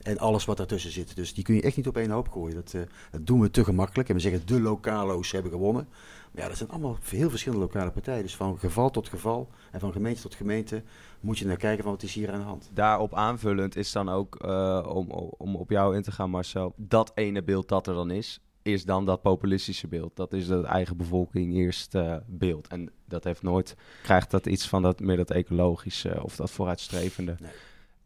En 0.01 0.17
alles 0.17 0.45
wat 0.45 0.57
daartussen 0.57 0.91
zit. 0.91 1.15
Dus 1.15 1.33
die 1.33 1.43
kun 1.43 1.55
je 1.55 1.61
echt 1.61 1.75
niet 1.75 1.87
op 1.87 1.97
één 1.97 2.11
hoop 2.11 2.29
gooien. 2.29 2.55
Dat, 2.55 2.71
dat 3.11 3.25
doen 3.25 3.39
we 3.39 3.51
te 3.51 3.63
gemakkelijk. 3.63 4.09
En 4.09 4.15
we 4.15 4.21
zeggen 4.21 4.45
de 4.45 4.61
lokalo's 4.61 5.31
hebben 5.31 5.51
gewonnen. 5.51 5.87
Maar 6.31 6.41
ja, 6.41 6.47
dat 6.47 6.57
zijn 6.57 6.69
allemaal 6.69 6.97
heel 7.03 7.29
verschillende 7.29 7.65
lokale 7.65 7.91
partijen. 7.91 8.23
Dus 8.23 8.35
van 8.35 8.59
geval 8.59 8.89
tot 8.89 9.09
geval 9.09 9.49
en 9.71 9.79
van 9.79 9.91
gemeente 9.91 10.21
tot 10.21 10.35
gemeente 10.35 10.83
moet 11.19 11.37
je 11.37 11.45
naar 11.45 11.57
kijken 11.57 11.83
van 11.83 11.91
wat 11.91 12.03
is 12.03 12.13
hier 12.13 12.31
aan 12.31 12.39
de 12.39 12.45
hand. 12.45 12.69
Daarop 12.73 13.13
aanvullend 13.13 13.75
is 13.75 13.91
dan 13.91 14.09
ook, 14.09 14.45
om, 14.87 15.09
om 15.37 15.55
op 15.55 15.69
jou 15.69 15.95
in 15.95 16.01
te 16.01 16.11
gaan 16.11 16.29
Marcel, 16.29 16.73
dat 16.75 17.11
ene 17.15 17.43
beeld 17.43 17.67
dat 17.67 17.87
er 17.87 17.93
dan 17.93 18.11
is 18.11 18.39
is 18.61 18.85
dan 18.85 19.05
dat 19.05 19.21
populistische 19.21 19.87
beeld. 19.87 20.15
Dat 20.15 20.33
is 20.33 20.47
de 20.47 20.63
eigen 20.63 20.97
bevolking 20.97 21.53
eerst 21.53 21.95
uh, 21.95 22.15
beeld. 22.27 22.67
En 22.67 22.91
dat 23.05 23.23
heeft 23.23 23.41
nooit, 23.41 23.75
krijgt 24.03 24.31
dat 24.31 24.45
iets 24.45 24.67
van 24.67 24.81
dat, 24.81 24.99
meer 24.99 25.17
dat 25.17 25.31
ecologische 25.31 26.23
of 26.23 26.35
dat 26.35 26.51
vooruitstrevende. 26.51 27.35
Nee. 27.39 27.51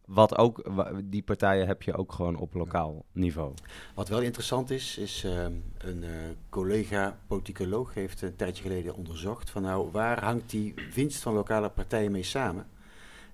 Wat 0.05 0.37
ook, 0.37 0.63
die 1.03 1.23
partijen 1.23 1.67
heb 1.67 1.81
je 1.81 1.97
ook 1.97 2.11
gewoon 2.11 2.35
op 2.35 2.53
lokaal 2.53 3.05
niveau. 3.11 3.53
Wat 3.95 4.09
wel 4.09 4.21
interessant 4.21 4.69
is, 4.69 4.97
is 4.97 5.23
uh, 5.23 5.43
een 5.77 6.03
uh, 6.03 6.09
collega 6.49 7.17
politicoloog 7.27 7.93
heeft 7.93 8.21
een 8.21 8.35
tijdje 8.35 8.63
geleden 8.63 8.95
onderzocht 8.95 9.49
van 9.49 9.61
nou, 9.61 9.91
waar 9.91 10.23
hangt 10.23 10.49
die 10.49 10.73
winst 10.93 11.21
van 11.21 11.33
lokale 11.33 11.69
partijen 11.69 12.11
mee 12.11 12.23
samen? 12.23 12.67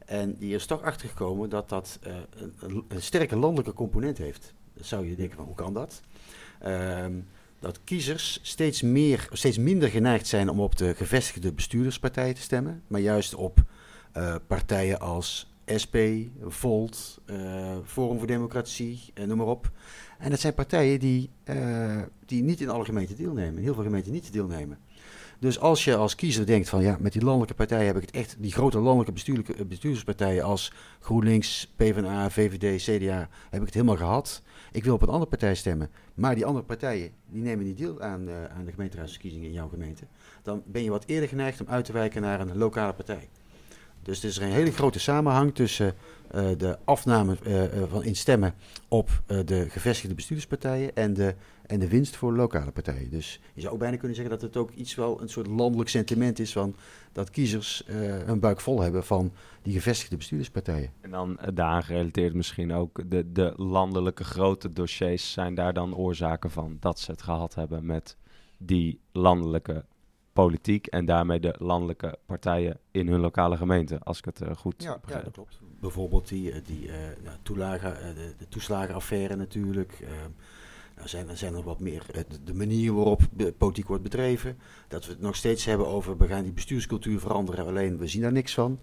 En 0.06 0.36
die 0.38 0.56
is 0.56 0.66
toch 0.66 0.82
achtergekomen 0.82 1.50
dat 1.50 1.70
dat 1.70 2.00
uh, 2.08 2.14
een, 2.60 2.84
een, 2.88 3.02
sterke 3.02 3.36
landelijke 3.36 3.74
component 3.74 4.18
heeft. 4.18 4.54
Dan 4.74 4.86
zou 4.86 5.10
je 5.10 5.16
denken 5.16 5.38
van 5.38 5.46
hoe 5.46 5.56
kan 5.56 5.74
dat? 5.74 6.02
Um, 6.66 7.28
dat 7.60 7.80
kiezers 7.84 8.40
steeds, 8.42 8.82
meer, 8.82 9.28
steeds 9.32 9.58
minder 9.58 9.90
geneigd 9.90 10.28
zijn 10.28 10.50
om 10.50 10.60
op 10.60 10.76
de 10.76 10.96
gevestigde 10.96 11.54
bestuurderspartijen 11.54 12.36
te 12.36 12.42
stemmen, 12.42 12.84
maar 12.88 13.02
juist 13.02 13.36
op 13.36 13.60
uh, 14.18 14.36
partijen 14.48 15.00
als 15.00 15.49
SP, 15.84 15.98
Volt, 16.42 17.22
uh, 17.26 17.78
Forum 17.86 18.18
voor 18.18 18.28
Democratie, 18.28 19.14
uh, 19.14 19.26
noem 19.26 19.38
maar 19.38 19.48
op. 19.48 19.72
En 20.20 20.30
dat 20.30 20.40
zijn 20.40 20.54
partijen 20.54 21.00
die, 21.00 21.30
die 22.26 22.44
niet 22.44 22.62
in 22.62 22.70
alle 22.70 22.86
gemeenten 22.86 23.16
deelnemen, 23.16 23.58
in 23.58 23.64
heel 23.64 23.74
veel 23.74 23.84
gemeenten 23.84 24.12
niet 24.12 24.34
deelnemen. 24.34 24.78
Dus 25.40 25.60
als 25.60 25.84
je 25.84 25.96
als 25.96 26.16
kiezer 26.16 26.46
denkt 26.46 26.70
van 26.70 26.82
ja, 26.82 26.98
met 27.00 27.14
die 27.14 27.24
landelijke 27.24 27.54
partijen 27.54 27.86
heb 27.86 27.96
ik 27.96 28.02
het 28.02 28.12
echt, 28.12 28.36
die 28.40 28.52
grote 28.52 28.80
landelijke 28.80 29.12
bestuurlijke, 29.12 29.66
bestuurderspartijen 29.66 30.44
als 30.44 30.74
GroenLinks, 31.00 31.74
PvdA, 31.76 32.30
VVD, 32.30 32.84
CDA, 32.84 33.30
heb 33.50 33.60
ik 33.60 33.66
het 33.66 33.74
helemaal 33.74 33.96
gehad. 33.96 34.42
Ik 34.72 34.84
wil 34.84 34.94
op 34.94 35.02
een 35.02 35.08
andere 35.08 35.30
partij 35.30 35.56
stemmen, 35.56 35.90
maar 36.14 36.36
die 36.36 36.46
andere 36.46 36.66
partijen 36.66 37.12
die 37.26 37.42
nemen 37.42 37.66
niet 37.66 37.78
deel 37.78 38.02
aan, 38.02 38.28
uh, 38.28 38.44
aan 38.46 38.66
de 38.66 38.72
gemeenteraadsverkiezingen 38.72 39.48
in 39.48 39.54
jouw 39.54 39.68
gemeente. 39.68 40.04
Dan 40.44 40.64
ben 40.66 40.84
je 40.84 40.90
wat 40.90 41.06
eerder 41.06 41.30
geneigd 41.30 41.62
om 41.62 41.68
uit 41.68 41.86
te 41.86 41.94
wijken 41.94 42.22
naar 42.22 42.40
een 42.40 42.58
lokale 42.58 42.94
partij. 42.94 43.30
Dus 44.10 44.24
er 44.24 44.30
is 44.30 44.38
een 44.38 44.52
hele 44.52 44.72
grote 44.72 45.00
samenhang 45.00 45.56
tussen 45.56 45.94
uh, 46.36 46.50
de 46.58 46.78
afname 46.84 47.38
uh, 47.48 47.64
van 47.90 48.04
in 48.04 48.16
stemmen 48.16 48.54
op 48.88 49.22
de 49.46 49.70
gevestigde 49.70 50.16
bestuurderspartijen 50.16 50.96
en 50.96 51.14
de, 51.14 51.36
en 51.66 51.80
de 51.80 51.88
winst 51.88 52.16
voor 52.16 52.34
lokale 52.34 52.72
partijen. 52.72 53.10
Dus 53.10 53.40
je 53.54 53.62
zou 53.62 53.74
ook 53.74 53.80
bijna 53.80 53.98
kunnen 53.98 54.16
zeggen 54.16 54.34
dat 54.34 54.42
het 54.42 54.58
ook 54.58 54.72
iets 54.72 54.96
wel 54.96 55.22
een 55.22 55.30
soort 55.30 55.48
landelijk 55.48 55.90
sentiment 55.90 56.40
is 56.40 56.52
van 56.52 56.76
dat 57.12 57.30
kiezers 57.30 57.84
hun 58.26 58.40
buik 58.40 58.62
vol 58.62 58.82
hebben 58.82 59.04
van 59.04 59.32
die 59.62 59.74
gevestigde 59.74 60.16
bestuurderspartijen. 60.16 60.92
En 61.02 61.12
dan 61.12 61.40
daar 61.54 61.84
gerelateerd 61.84 62.34
misschien 62.34 62.74
ook 62.74 63.02
de, 63.10 63.32
de 63.32 63.54
landelijke 63.58 64.24
grote 64.24 64.74
dossiers 64.74 65.32
zijn 65.32 65.56
daar 65.56 65.74
dan 65.74 65.96
oorzaken 65.96 66.52
van 66.52 66.78
dat 66.80 67.00
ze 67.00 67.12
het 67.12 67.22
gehad 67.22 67.56
hebben 67.56 67.86
met 67.86 68.18
die 68.58 69.00
landelijke 69.12 69.86
politiek 70.42 70.88
en 70.88 71.06
daarmee 71.06 71.40
de 71.40 71.56
landelijke 71.58 72.18
partijen 72.26 72.80
in 72.92 73.08
hun 73.08 73.20
lokale 73.20 73.58
gemeente, 73.58 74.00
als 74.00 74.18
ik 74.18 74.26
het 74.26 74.42
uh, 74.42 74.56
goed 74.56 74.84
ja, 74.84 74.98
begrijp. 75.02 75.20
Ja, 75.20 75.26
dat 75.26 75.34
klopt. 75.34 75.60
Bijvoorbeeld 75.80 76.28
die, 76.28 76.62
die 76.62 76.88
uh, 76.88 76.94
nou, 77.24 77.38
toelagen, 77.42 77.92
uh, 77.92 78.16
de, 78.16 78.34
de, 78.38 78.48
toeslagenaffaire 78.48 79.36
natuurlijk. 79.36 80.08
nou 80.96 81.08
zijn, 81.08 81.30
er 81.30 81.38
zijn 81.38 81.54
er 81.54 81.64
wat 81.64 81.80
meer 81.80 82.04
de 82.44 82.54
manier 82.54 82.94
waarop 82.94 83.22
de 83.32 83.52
politiek 83.52 83.88
wordt 83.88 84.04
bedreven. 84.04 84.58
Dat 84.88 85.06
we 85.06 85.12
het 85.12 85.22
nog 85.22 85.36
steeds 85.36 85.66
hebben 85.66 85.88
over 85.88 86.18
we 86.18 86.28
gaan 86.28 86.44
die 86.44 86.52
bestuurscultuur 86.52 87.20
veranderen, 87.20 87.66
alleen 87.66 87.98
we 87.98 88.08
zien 88.08 88.22
daar 88.22 88.32
niks 88.32 88.54
van. 88.54 88.80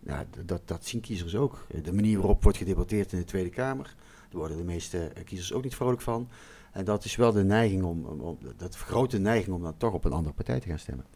Nou, 0.00 0.26
dat, 0.44 0.68
dat 0.68 0.86
zien 0.86 1.00
kiezers 1.00 1.36
ook. 1.36 1.66
De 1.82 1.92
manier 1.92 2.18
waarop 2.18 2.42
wordt 2.42 2.58
gedebatteerd 2.58 3.12
in 3.12 3.18
de 3.18 3.24
Tweede 3.24 3.50
Kamer, 3.50 3.94
daar 4.28 4.38
worden 4.38 4.56
de 4.56 4.64
meeste 4.64 5.12
kiezers 5.24 5.52
ook 5.52 5.62
niet 5.62 5.74
vrolijk 5.74 6.00
van. 6.00 6.28
En 6.72 6.84
dat 6.84 7.04
is 7.04 7.16
wel 7.16 7.32
de 7.32 7.44
neiging 7.44 7.82
om, 7.82 8.04
om, 8.04 8.20
om 8.20 8.38
dat 8.56 8.76
grote 8.76 9.18
neiging 9.18 9.54
om 9.54 9.62
dan 9.62 9.76
toch 9.76 9.92
op 9.92 10.04
een 10.04 10.12
andere 10.12 10.34
partij 10.34 10.60
te 10.60 10.68
gaan 10.68 10.78
stemmen. 10.78 11.06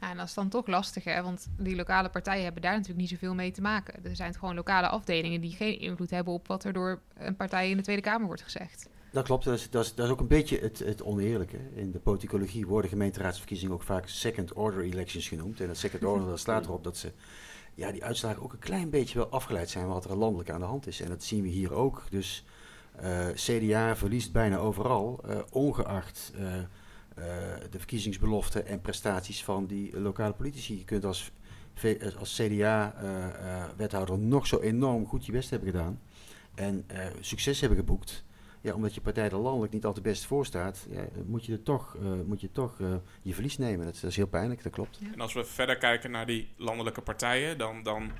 Ja, 0.00 0.10
en 0.10 0.16
dat 0.16 0.26
is 0.26 0.34
dan 0.34 0.48
toch 0.48 0.66
lastig, 0.66 1.04
hè? 1.04 1.22
Want 1.22 1.48
die 1.58 1.76
lokale 1.76 2.08
partijen 2.08 2.44
hebben 2.44 2.62
daar 2.62 2.72
natuurlijk 2.72 3.00
niet 3.00 3.08
zoveel 3.08 3.34
mee 3.34 3.50
te 3.50 3.60
maken. 3.60 4.04
Er 4.04 4.16
zijn 4.16 4.34
gewoon 4.34 4.54
lokale 4.54 4.88
afdelingen 4.88 5.40
die 5.40 5.52
geen 5.52 5.80
invloed 5.80 6.10
hebben 6.10 6.32
op 6.32 6.46
wat 6.46 6.64
er 6.64 6.72
door 6.72 7.00
een 7.14 7.36
partij 7.36 7.70
in 7.70 7.76
de 7.76 7.82
Tweede 7.82 8.02
Kamer 8.02 8.26
wordt 8.26 8.42
gezegd. 8.42 8.88
Dat 9.12 9.24
klopt, 9.24 9.44
dat 9.44 9.54
is, 9.54 9.70
dat 9.70 9.84
is, 9.84 9.94
dat 9.94 10.06
is 10.06 10.12
ook 10.12 10.20
een 10.20 10.26
beetje 10.26 10.58
het, 10.58 10.78
het 10.78 11.02
oneerlijke. 11.02 11.58
In 11.74 11.90
de 11.90 11.98
politicologie 11.98 12.66
worden 12.66 12.90
gemeenteraadsverkiezingen 12.90 13.74
ook 13.74 13.82
vaak 13.82 14.08
second 14.08 14.52
order 14.52 14.82
elections 14.82 15.28
genoemd. 15.28 15.60
En 15.60 15.66
dat 15.66 15.76
second 15.76 16.04
order 16.04 16.28
dat 16.28 16.40
slaat 16.40 16.64
erop 16.64 16.84
dat 16.84 16.96
ze 16.96 17.12
ja, 17.74 17.92
die 17.92 18.04
uitslagen 18.04 18.42
ook 18.42 18.52
een 18.52 18.58
klein 18.58 18.90
beetje 18.90 19.18
wel 19.18 19.28
afgeleid 19.28 19.70
zijn 19.70 19.86
wat 19.86 20.04
er 20.04 20.16
landelijk 20.16 20.50
aan 20.50 20.60
de 20.60 20.66
hand 20.66 20.86
is. 20.86 21.00
En 21.00 21.08
dat 21.08 21.22
zien 21.22 21.42
we 21.42 21.48
hier 21.48 21.72
ook. 21.72 22.02
Dus 22.10 22.44
CDA 23.34 23.96
verliest 23.96 24.32
bijna 24.32 24.56
overal, 24.56 25.20
uh, 25.28 25.38
ongeacht 25.50 26.32
uh, 26.34 26.42
de 27.70 27.78
verkiezingsbeloften 27.78 28.66
en 28.66 28.80
prestaties 28.80 29.44
van 29.44 29.66
die 29.66 30.00
lokale 30.00 30.32
politici. 30.32 30.78
Je 30.78 30.84
kunt 30.84 31.04
als, 31.04 31.32
als 32.18 32.34
CDA-wethouder 32.34 34.18
nog 34.18 34.46
zo 34.46 34.60
enorm 34.60 35.06
goed 35.06 35.26
je 35.26 35.32
best 35.32 35.50
hebben 35.50 35.68
gedaan 35.70 36.00
en 36.54 36.86
succes 37.20 37.60
hebben 37.60 37.78
geboekt. 37.78 38.24
Ja, 38.60 38.74
omdat 38.74 38.94
je 38.94 39.00
partij 39.00 39.24
er 39.24 39.36
landelijk 39.36 39.72
niet 39.72 39.84
altijd 39.84 40.04
best 40.04 40.24
voor 40.24 40.46
staat, 40.46 40.86
ja, 40.90 41.06
moet 41.26 41.44
je 41.44 41.52
er 41.52 41.62
toch, 41.62 41.96
moet 42.26 42.40
je, 42.40 42.52
toch 42.52 42.78
je 43.22 43.34
verlies 43.34 43.58
nemen. 43.58 43.84
Dat, 43.84 43.94
dat, 44.00 44.10
is 44.10 44.16
heel 44.16 44.26
pijnlijk, 44.26 44.62
dat 44.62 44.72
klopt. 44.72 45.00
En 45.12 45.20
als 45.20 45.32
we 45.32 45.44
verder 45.44 45.78
kijken 45.78 46.10
naar 46.10 46.26
die 46.26 46.48
landelijke 46.56 47.02
partijen, 47.02 47.58
dan, 47.58 47.82
dan 47.82 48.10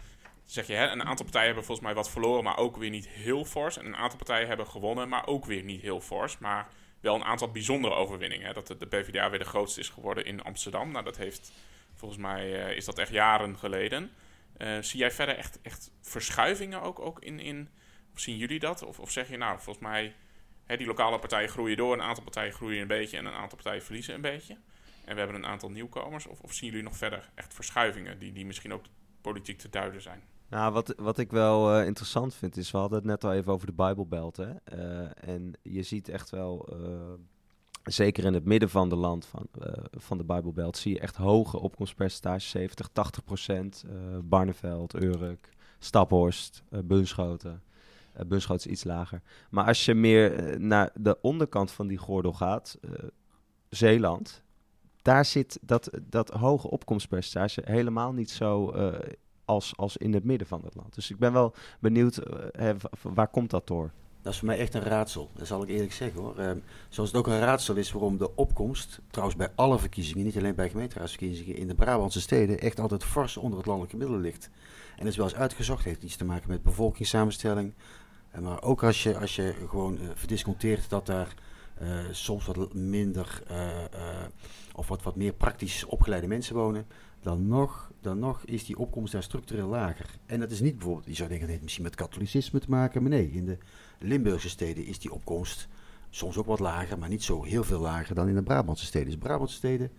zeg 0.46 0.66
je, 0.66 0.72
hè, 0.72 0.86
een 0.86 1.04
aantal 1.04 1.24
partijen 1.24 1.46
hebben 1.46 1.64
volgens 1.64 1.86
mij 1.86 1.96
wat 1.96 2.10
verloren, 2.10 2.44
maar 2.44 2.56
ook 2.56 2.76
weer 2.76 2.90
niet 2.90 3.08
heel 3.08 3.44
fors. 3.44 3.78
En 3.78 3.86
een 3.86 3.96
aantal 3.96 4.18
partijen 4.18 4.48
hebben 4.48 4.66
gewonnen, 4.66 5.08
maar 5.08 5.26
ook 5.26 5.44
weer 5.44 5.62
niet 5.62 5.80
heel 5.80 6.00
fors. 6.00 6.38
Maar 6.38 6.68
wel 7.00 7.14
een 7.14 7.24
aantal 7.24 7.50
bijzondere 7.50 7.94
overwinningen. 7.94 8.46
Hè. 8.46 8.52
Dat 8.52 8.66
de, 8.66 8.86
PvdA 8.86 9.30
weer 9.30 9.38
de 9.38 9.44
grootste 9.44 9.80
is 9.80 9.88
geworden 9.88 10.24
in 10.24 10.42
Amsterdam. 10.42 10.90
Nou, 10.90 11.04
dat 11.04 11.16
heeft, 11.16 11.52
volgens 11.94 12.20
mij 12.20 12.68
uh, 12.68 12.76
is 12.76 12.84
dat 12.84 12.98
echt 12.98 13.10
jaren 13.10 13.58
geleden. 13.58 14.10
Uh, 14.58 14.78
zie 14.80 15.00
jij 15.00 15.10
verder 15.10 15.36
echt, 15.36 15.58
echt 15.62 15.90
verschuivingen 16.00 16.82
ook, 16.82 16.98
ook 16.98 17.20
in, 17.20 17.40
in... 17.40 17.68
Zien 18.14 18.36
jullie 18.36 18.58
dat? 18.58 18.82
Of, 18.82 19.00
of 19.00 19.10
zeg 19.10 19.28
je, 19.28 19.36
nou, 19.36 19.60
volgens 19.60 19.84
mij... 19.84 20.14
Hè, 20.64 20.76
die 20.76 20.86
lokale 20.86 21.18
partijen 21.18 21.48
groeien 21.48 21.76
door, 21.76 21.92
een 21.92 22.02
aantal 22.02 22.24
partijen 22.24 22.52
groeien 22.52 22.80
een 22.80 22.86
beetje... 22.86 23.16
en 23.16 23.24
een 23.24 23.32
aantal 23.32 23.56
partijen 23.56 23.82
verliezen 23.82 24.14
een 24.14 24.20
beetje. 24.20 24.56
En 25.04 25.12
we 25.14 25.18
hebben 25.18 25.36
een 25.36 25.46
aantal 25.46 25.70
nieuwkomers. 25.70 26.26
Of, 26.26 26.40
of 26.40 26.52
zien 26.52 26.68
jullie 26.70 26.84
nog 26.84 26.96
verder 26.96 27.30
echt 27.34 27.54
verschuivingen... 27.54 28.18
die, 28.18 28.32
die 28.32 28.46
misschien 28.46 28.72
ook 28.72 28.84
politiek 29.20 29.58
te 29.58 29.68
duiden 29.68 30.02
zijn? 30.02 30.22
Nou, 30.48 30.72
wat, 30.72 30.94
wat 30.96 31.18
ik 31.18 31.30
wel 31.30 31.80
uh, 31.80 31.86
interessant 31.86 32.34
vind 32.34 32.56
is, 32.56 32.70
we 32.70 32.78
hadden 32.78 32.98
het 32.98 33.06
net 33.06 33.24
al 33.24 33.32
even 33.32 33.52
over 33.52 33.66
de 33.66 33.72
Bijbelbelt. 33.72 34.36
Hè? 34.36 34.50
Uh, 34.74 35.08
en 35.14 35.52
je 35.62 35.82
ziet 35.82 36.08
echt 36.08 36.30
wel, 36.30 36.68
uh, 36.72 37.12
zeker 37.84 38.24
in 38.24 38.34
het 38.34 38.44
midden 38.44 38.70
van 38.70 38.88
de 38.88 38.96
land 38.96 39.26
van, 39.26 39.46
van 39.90 40.18
de 40.18 40.24
Bijbelbelt, 40.24 40.76
zie 40.76 40.92
je 40.92 41.00
echt 41.00 41.16
hoge 41.16 41.58
opkomstpercentages, 41.58 42.50
70, 42.50 42.88
80 42.92 43.24
procent. 43.24 43.84
Barneveld, 44.22 45.02
Urk, 45.02 45.48
Staphorst, 45.78 46.62
Bunschoten. 46.84 47.62
Bunschoten 48.26 48.66
is 48.66 48.72
iets 48.72 48.84
lager. 48.84 49.22
Maar 49.50 49.66
als 49.66 49.84
je 49.84 49.94
meer 49.94 50.60
naar 50.60 50.90
de 50.94 51.18
onderkant 51.20 51.70
van 51.70 51.86
die 51.86 51.98
gordel 51.98 52.32
gaat, 52.32 52.78
Zeeland, 53.68 54.42
daar 55.02 55.24
zit 55.24 55.58
dat, 55.62 55.90
dat 56.02 56.30
hoge 56.30 56.70
opkomstpercentage 56.70 57.62
helemaal 57.64 58.12
niet 58.12 58.30
zo 58.30 58.72
als, 59.46 59.76
als 59.76 59.96
in 59.96 60.14
het 60.14 60.24
midden 60.24 60.46
van 60.46 60.60
het 60.64 60.74
land. 60.74 60.94
Dus 60.94 61.10
ik 61.10 61.18
ben 61.18 61.32
wel 61.32 61.54
benieuwd, 61.80 62.20
uh, 62.60 62.70
waar 63.02 63.28
komt 63.28 63.50
dat 63.50 63.66
door? 63.66 63.90
Dat 64.22 64.32
is 64.34 64.40
voor 64.40 64.48
mij 64.48 64.58
echt 64.58 64.74
een 64.74 64.82
raadsel. 64.82 65.30
Dat 65.34 65.46
zal 65.46 65.62
ik 65.62 65.68
eerlijk 65.68 65.92
zeggen 65.92 66.20
hoor. 66.20 66.38
Ehm, 66.38 66.58
zoals 66.88 67.10
het 67.10 67.18
ook 67.18 67.26
een 67.26 67.38
raadsel 67.38 67.74
is 67.74 67.92
waarom 67.92 68.18
de 68.18 68.36
opkomst, 68.36 69.00
trouwens 69.10 69.38
bij 69.38 69.48
alle 69.54 69.78
verkiezingen, 69.78 70.24
niet 70.24 70.36
alleen 70.36 70.54
bij 70.54 70.70
gemeenteraadsverkiezingen, 70.70 71.56
in 71.56 71.66
de 71.66 71.74
Brabantse 71.74 72.20
steden 72.20 72.60
echt 72.60 72.80
altijd 72.80 73.04
fors 73.04 73.36
onder 73.36 73.58
het 73.58 73.66
landelijke 73.66 73.96
middel 73.96 74.16
ligt. 74.16 74.50
En 74.96 75.02
dat 75.02 75.06
is 75.06 75.16
wel 75.16 75.26
eens 75.26 75.34
uitgezocht, 75.34 75.84
heeft 75.84 76.02
iets 76.02 76.16
te 76.16 76.24
maken 76.24 76.50
met 76.50 76.62
bevolkingssamenstelling. 76.62 77.72
Eh, 78.30 78.40
maar 78.40 78.62
ook 78.62 78.82
als 78.82 79.02
je, 79.02 79.18
als 79.18 79.36
je 79.36 79.54
gewoon 79.68 79.98
uh, 80.00 80.08
verdisconteert 80.14 80.90
dat 80.90 81.06
daar 81.06 81.34
soms 82.10 82.46
wat 82.46 82.74
minder 82.74 83.42
of 84.74 84.88
wat, 84.88 85.02
wat 85.02 85.16
meer 85.16 85.32
praktisch 85.32 85.84
opgeleide 85.84 86.26
mensen 86.26 86.54
wonen, 86.54 86.86
dan 87.20 87.46
nog, 87.46 87.90
dan 88.00 88.18
nog 88.18 88.44
is 88.44 88.64
die 88.64 88.78
opkomst 88.78 89.12
daar 89.12 89.22
structureel 89.22 89.68
lager. 89.68 90.18
En 90.26 90.40
dat 90.40 90.50
is 90.50 90.60
niet 90.60 90.76
bijvoorbeeld, 90.76 91.06
je 91.06 91.14
zou 91.14 91.28
denken, 91.28 91.46
dat 91.46 91.50
heeft 91.50 91.62
misschien 91.62 91.84
met 91.84 91.94
katholicisme 91.94 92.60
te 92.60 92.70
maken, 92.70 93.02
maar 93.02 93.10
nee, 93.10 93.30
in 93.30 93.44
de 93.44 93.58
Limburgse 93.98 94.48
steden 94.48 94.84
is 94.84 94.98
die 94.98 95.12
opkomst 95.12 95.68
soms 96.10 96.36
ook 96.36 96.46
wat 96.46 96.60
lager, 96.60 96.98
maar 96.98 97.08
niet 97.08 97.22
zo 97.22 97.42
heel 97.42 97.64
veel 97.64 97.80
lager 97.80 98.14
dan 98.14 98.28
in 98.28 98.34
de 98.34 98.42
Brabantse 98.42 98.84
steden. 98.84 99.08
Dus 99.08 99.18
Brabantse 99.18 99.56
steden, 99.56 99.90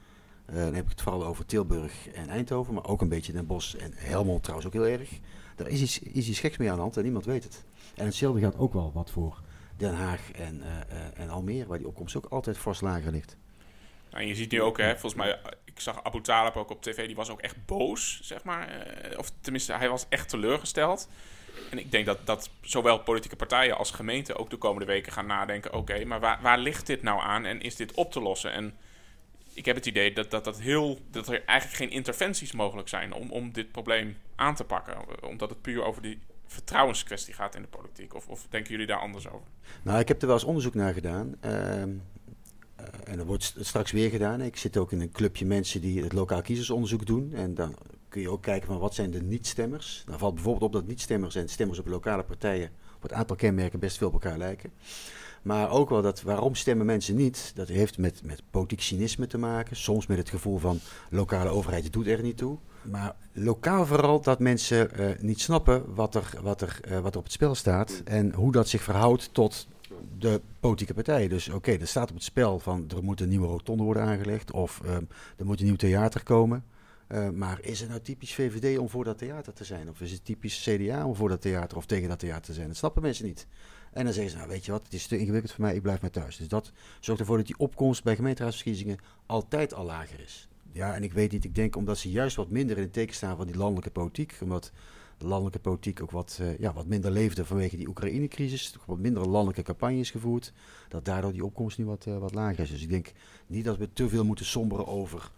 dan 0.46 0.74
heb 0.74 0.84
ik 0.84 0.90
het 0.90 1.02
vooral 1.02 1.26
over 1.26 1.46
Tilburg 1.46 2.08
en 2.08 2.30
Eindhoven, 2.30 2.74
maar 2.74 2.88
ook 2.88 3.02
een 3.02 3.10
beetje 3.10 3.32
Den 3.32 3.48
Bosch 3.48 3.76
en 3.76 3.92
Helmond 3.96 4.44
trouwens 4.44 4.68
ook 4.68 4.74
heel 4.74 5.00
erg. 5.00 5.20
Daar 5.56 5.68
is 5.68 5.82
iets, 5.82 6.00
is 6.00 6.30
iets 6.30 6.40
geks 6.40 6.58
mee 6.58 6.70
aan 6.70 6.76
de 6.76 6.82
hand 6.82 6.98
en 6.98 7.04
niemand 7.04 7.26
weet 7.26 7.44
het. 7.44 7.66
En 7.96 8.06
hetzelfde 8.06 8.40
geldt 8.40 8.58
ook 8.58 8.74
wel 8.74 8.92
wat 8.94 9.12
voor 9.12 9.42
Den 9.78 9.96
Haag 9.96 10.32
en, 10.32 10.56
uh, 10.58 10.66
uh, 10.66 11.20
en 11.20 11.30
Almere, 11.30 11.68
waar 11.68 11.78
die 11.78 11.88
opkomst 11.88 12.16
ook 12.16 12.26
altijd 12.26 12.58
fors 12.58 12.82
lager 12.82 13.12
ligt. 13.12 13.38
Nou, 14.10 14.22
en 14.22 14.28
je 14.28 14.36
ziet 14.36 14.52
nu 14.52 14.62
ook, 14.62 14.78
hè, 14.78 14.92
volgens 14.92 15.22
mij, 15.22 15.40
ik 15.66 15.80
zag 15.80 16.04
Abu 16.04 16.22
Talib 16.22 16.56
ook 16.56 16.70
op 16.70 16.82
tv, 16.82 17.06
die 17.06 17.16
was 17.16 17.30
ook 17.30 17.42
echt 17.42 17.66
boos, 17.66 18.20
zeg 18.24 18.44
maar. 18.44 18.70
of 19.18 19.32
tenminste, 19.42 19.74
hij 19.74 19.90
was 19.90 20.06
echt 20.10 20.30
teleurgesteld. 20.30 21.10
En 21.70 21.78
ik 21.78 21.92
denk 21.92 22.06
dat, 22.06 22.26
dat 22.26 22.50
zowel 22.62 23.00
politieke 23.00 23.36
partijen 23.36 23.78
als 23.78 23.92
gemeenten 23.92 24.36
ook 24.36 24.50
de 24.50 24.58
komende 24.58 24.86
weken 24.86 25.12
gaan 25.12 25.26
nadenken: 25.26 25.74
oké, 25.74 26.06
maar 26.06 26.20
waar, 26.20 26.42
waar 26.42 26.58
ligt 26.58 26.88
dit 26.88 27.02
nou 27.02 27.22
aan 27.22 27.46
en 27.46 27.62
is 27.62 27.76
dit 27.76 27.94
op 27.94 28.12
te 28.12 28.22
lossen? 28.22 28.52
En 28.52 28.78
ik 29.54 29.66
heb 29.66 29.76
het 29.76 29.86
idee 29.86 30.14
dat, 30.14 30.32
dat, 30.32 30.44
dat, 30.44 30.60
heel, 30.60 31.00
dat 31.12 31.28
er 31.28 31.44
eigenlijk 31.46 31.78
geen 31.78 31.98
interventies 31.98 32.52
mogelijk 32.52 32.88
zijn 32.88 33.14
om, 33.14 33.32
om 33.32 33.52
dit 33.52 33.72
probleem 33.72 34.18
aan 34.36 34.56
te 34.56 34.64
pakken. 34.64 35.24
Omdat 35.24 35.50
het 35.50 35.62
puur 35.62 35.84
over 35.84 36.02
die 36.02 36.20
vertrouwenskwestie 36.48 37.34
gaat 37.34 37.56
in 37.56 37.62
de 37.62 37.68
politiek. 37.68 38.16
Of, 38.16 38.28
of 38.28 38.48
denken 38.50 38.72
jullie 38.72 38.88
daar 38.88 39.00
anders 39.00 39.28
over? 39.28 39.48
Nou, 39.84 40.00
ik 40.00 40.08
heb 40.08 40.22
er 40.22 40.28
wel 40.28 40.36
eens 40.36 40.46
onderzoek 40.46 40.74
naar 40.74 40.94
gedaan. 40.94 41.36
Uh, 41.46 41.82
en 43.04 43.18
dat 43.18 43.26
wordt 43.26 43.56
straks 43.60 43.92
weer 43.92 44.10
gedaan. 44.10 44.42
Ik 44.42 44.58
zit 44.58 44.78
ook 44.78 44.92
in 44.92 45.02
een 45.02 45.12
clubje 45.12 45.46
mensen 45.46 45.82
die 45.82 46.04
het 46.04 46.14
lokaal 46.14 46.42
kiezersonderzoek 46.42 47.06
doen. 47.06 47.34
En 47.34 47.54
dan 47.54 47.76
kun 48.10 48.22
je 48.22 48.30
ook 48.30 48.42
kijken 48.42 48.68
van 48.68 48.80
wat 48.80 48.96
zijn 48.96 49.12
de 49.12 49.22
niet-stemmers. 49.22 50.04
Dan 50.06 50.20
valt 50.20 50.34
bijvoorbeeld 50.34 50.64
op 50.64 50.74
dat 50.74 50.88
niet-stemmers 50.88 51.36
en 51.36 51.50
stemmers 51.50 51.80
op 51.80 51.88
lokale 51.88 52.24
partijen 52.24 52.72
op 52.96 53.02
het 53.02 53.14
aantal 53.14 53.36
kenmerken 53.36 53.80
best 53.80 53.98
veel 53.98 54.08
op 54.08 54.14
elkaar 54.14 54.38
lijken. 54.38 54.72
Maar 55.42 55.70
ook 55.70 55.90
wel 55.90 56.02
dat 56.02 56.22
waarom 56.22 56.56
stemmen 56.56 56.86
mensen 56.86 57.16
niet, 57.16 57.52
dat 57.56 57.68
heeft 57.68 57.98
met, 57.98 58.24
met 58.24 58.42
politiek 58.52 58.82
cynisme 58.82 59.28
te 59.28 59.38
maken. 59.38 59.76
Soms 59.76 60.08
met 60.08 60.18
het 60.18 60.30
gevoel 60.30 60.58
van 60.58 60.80
lokale 61.10 61.50
overheid 61.50 61.94
doet 61.94 62.08
er 62.08 62.22
niet 62.22 62.38
toe. 62.38 62.58
Maar 62.92 63.16
lokaal 63.34 63.86
vooral 63.86 64.22
dat 64.22 64.40
mensen 64.40 64.90
uh, 65.00 65.10
niet 65.20 65.42
snappen 65.42 65.96
wat 65.96 66.16
er, 66.16 66.34
wat, 66.42 66.62
er, 66.62 66.80
uh, 66.88 67.00
wat 67.00 67.12
er 67.12 67.18
op 67.18 67.24
het 67.24 67.34
spel 67.34 67.56
staat. 67.56 68.02
En 68.06 68.34
hoe 68.34 68.52
dat 68.52 68.68
zich 68.68 68.82
verhoudt 68.82 69.34
tot 69.34 69.68
de 70.18 70.42
politieke 70.60 70.94
partijen. 70.94 71.30
Dus 71.30 71.50
oké, 71.50 71.72
er 71.72 71.88
staat 71.88 72.10
op 72.10 72.16
het 72.16 72.24
spel 72.24 72.60
van 72.60 72.86
er 72.96 73.04
moet 73.04 73.22
een 73.22 73.30
nieuwe 73.30 73.48
rotonde 73.48 73.84
worden 73.84 74.04
aangelegd. 74.04 74.52
Of 74.52 74.82
uh, 74.86 74.96
er 75.38 75.46
moet 75.46 75.60
een 75.60 75.66
nieuw 75.66 75.76
theater 75.76 76.24
komen. 76.24 76.64
Uh, 77.08 77.30
maar 77.30 77.60
is 77.62 77.80
het 77.80 77.90
nou 77.90 78.02
typisch 78.02 78.34
VVD 78.34 78.78
om 78.78 78.90
voor 78.90 79.04
dat 79.04 79.18
theater 79.18 79.54
te 79.54 79.64
zijn? 79.64 79.90
Of 79.90 80.02
is 80.02 80.12
het 80.12 80.26
typisch 80.26 80.62
CDA 80.64 81.06
om 81.06 81.16
voor 81.16 81.30
dat 81.30 81.42
theater 81.42 81.78
of 81.78 81.86
tegen 81.86 82.10
dat 82.10 82.20
theater 82.20 82.44
te 82.44 82.54
zijn? 82.54 82.68
Dat 82.68 82.78
snappen 82.78 83.02
mensen 83.02 83.26
niet. 83.26 83.48
En 83.92 84.04
dan 84.04 84.14
zeggen 84.14 84.32
ze, 84.32 84.38
nou 84.38 84.50
weet 84.50 84.66
je 84.66 84.72
wat, 84.72 84.84
het 84.84 84.94
is 84.94 85.08
te 85.08 85.18
ingewikkeld 85.18 85.54
voor 85.54 85.64
mij, 85.64 85.76
ik 85.76 85.82
blijf 85.82 86.02
maar 86.02 86.10
thuis. 86.10 86.38
Dus 86.38 86.48
dat 86.48 86.72
zorgt 87.00 87.22
ervoor 87.22 87.38
dat 87.38 87.46
die 87.46 87.58
opkomst 87.58 88.04
bij 88.04 88.16
gemeenteraadsverkiezingen 88.16 88.98
altijd 89.26 89.74
al 89.74 89.86
lager 89.86 90.20
is. 90.20 90.48
Ja, 90.78 90.96
en 90.96 91.04
ik 91.04 91.14
weet 91.14 91.32
niet, 91.32 91.44
ik 91.44 91.56
denk 91.56 91.76
omdat 91.76 91.98
ze 91.98 92.12
juist 92.12 92.36
wat 92.36 92.50
minder 92.50 92.78
in 92.78 92.84
het 92.84 92.94
teken 92.94 93.16
staan 93.16 93.38
van 93.38 93.46
die 93.46 93.58
landelijke 93.58 93.90
politiek. 93.90 94.38
Omdat 94.42 94.72
de 95.18 95.26
landelijke 95.28 95.60
politiek 95.60 96.02
ook 96.02 96.12
wat, 96.12 96.40
uh, 96.42 96.58
ja, 96.58 96.74
wat 96.74 96.86
minder 96.86 97.12
leefde 97.12 97.46
vanwege 97.46 97.78
die 97.78 97.88
Oekraïne-crisis. 97.88 98.76
Wat 98.86 98.98
minder 98.98 99.28
landelijke 99.28 99.62
campagnes 99.62 100.12
gevoerd. 100.12 100.54
Dat 100.90 101.06
daardoor 101.06 101.32
die 101.32 101.46
opkomst 101.46 101.78
nu 101.78 101.86
wat, 101.86 102.06
uh, 102.08 102.18
wat 102.18 102.34
lager 102.34 102.64
is. 102.64 102.70
Dus 102.70 102.82
ik 102.82 102.90
denk 102.90 103.12
niet 103.48 103.66
dat 103.66 103.78
we 103.78 103.94
te 103.94 104.10
veel 104.10 104.26
moeten 104.26 104.46
somberen 104.46 104.88
over 104.88 105.32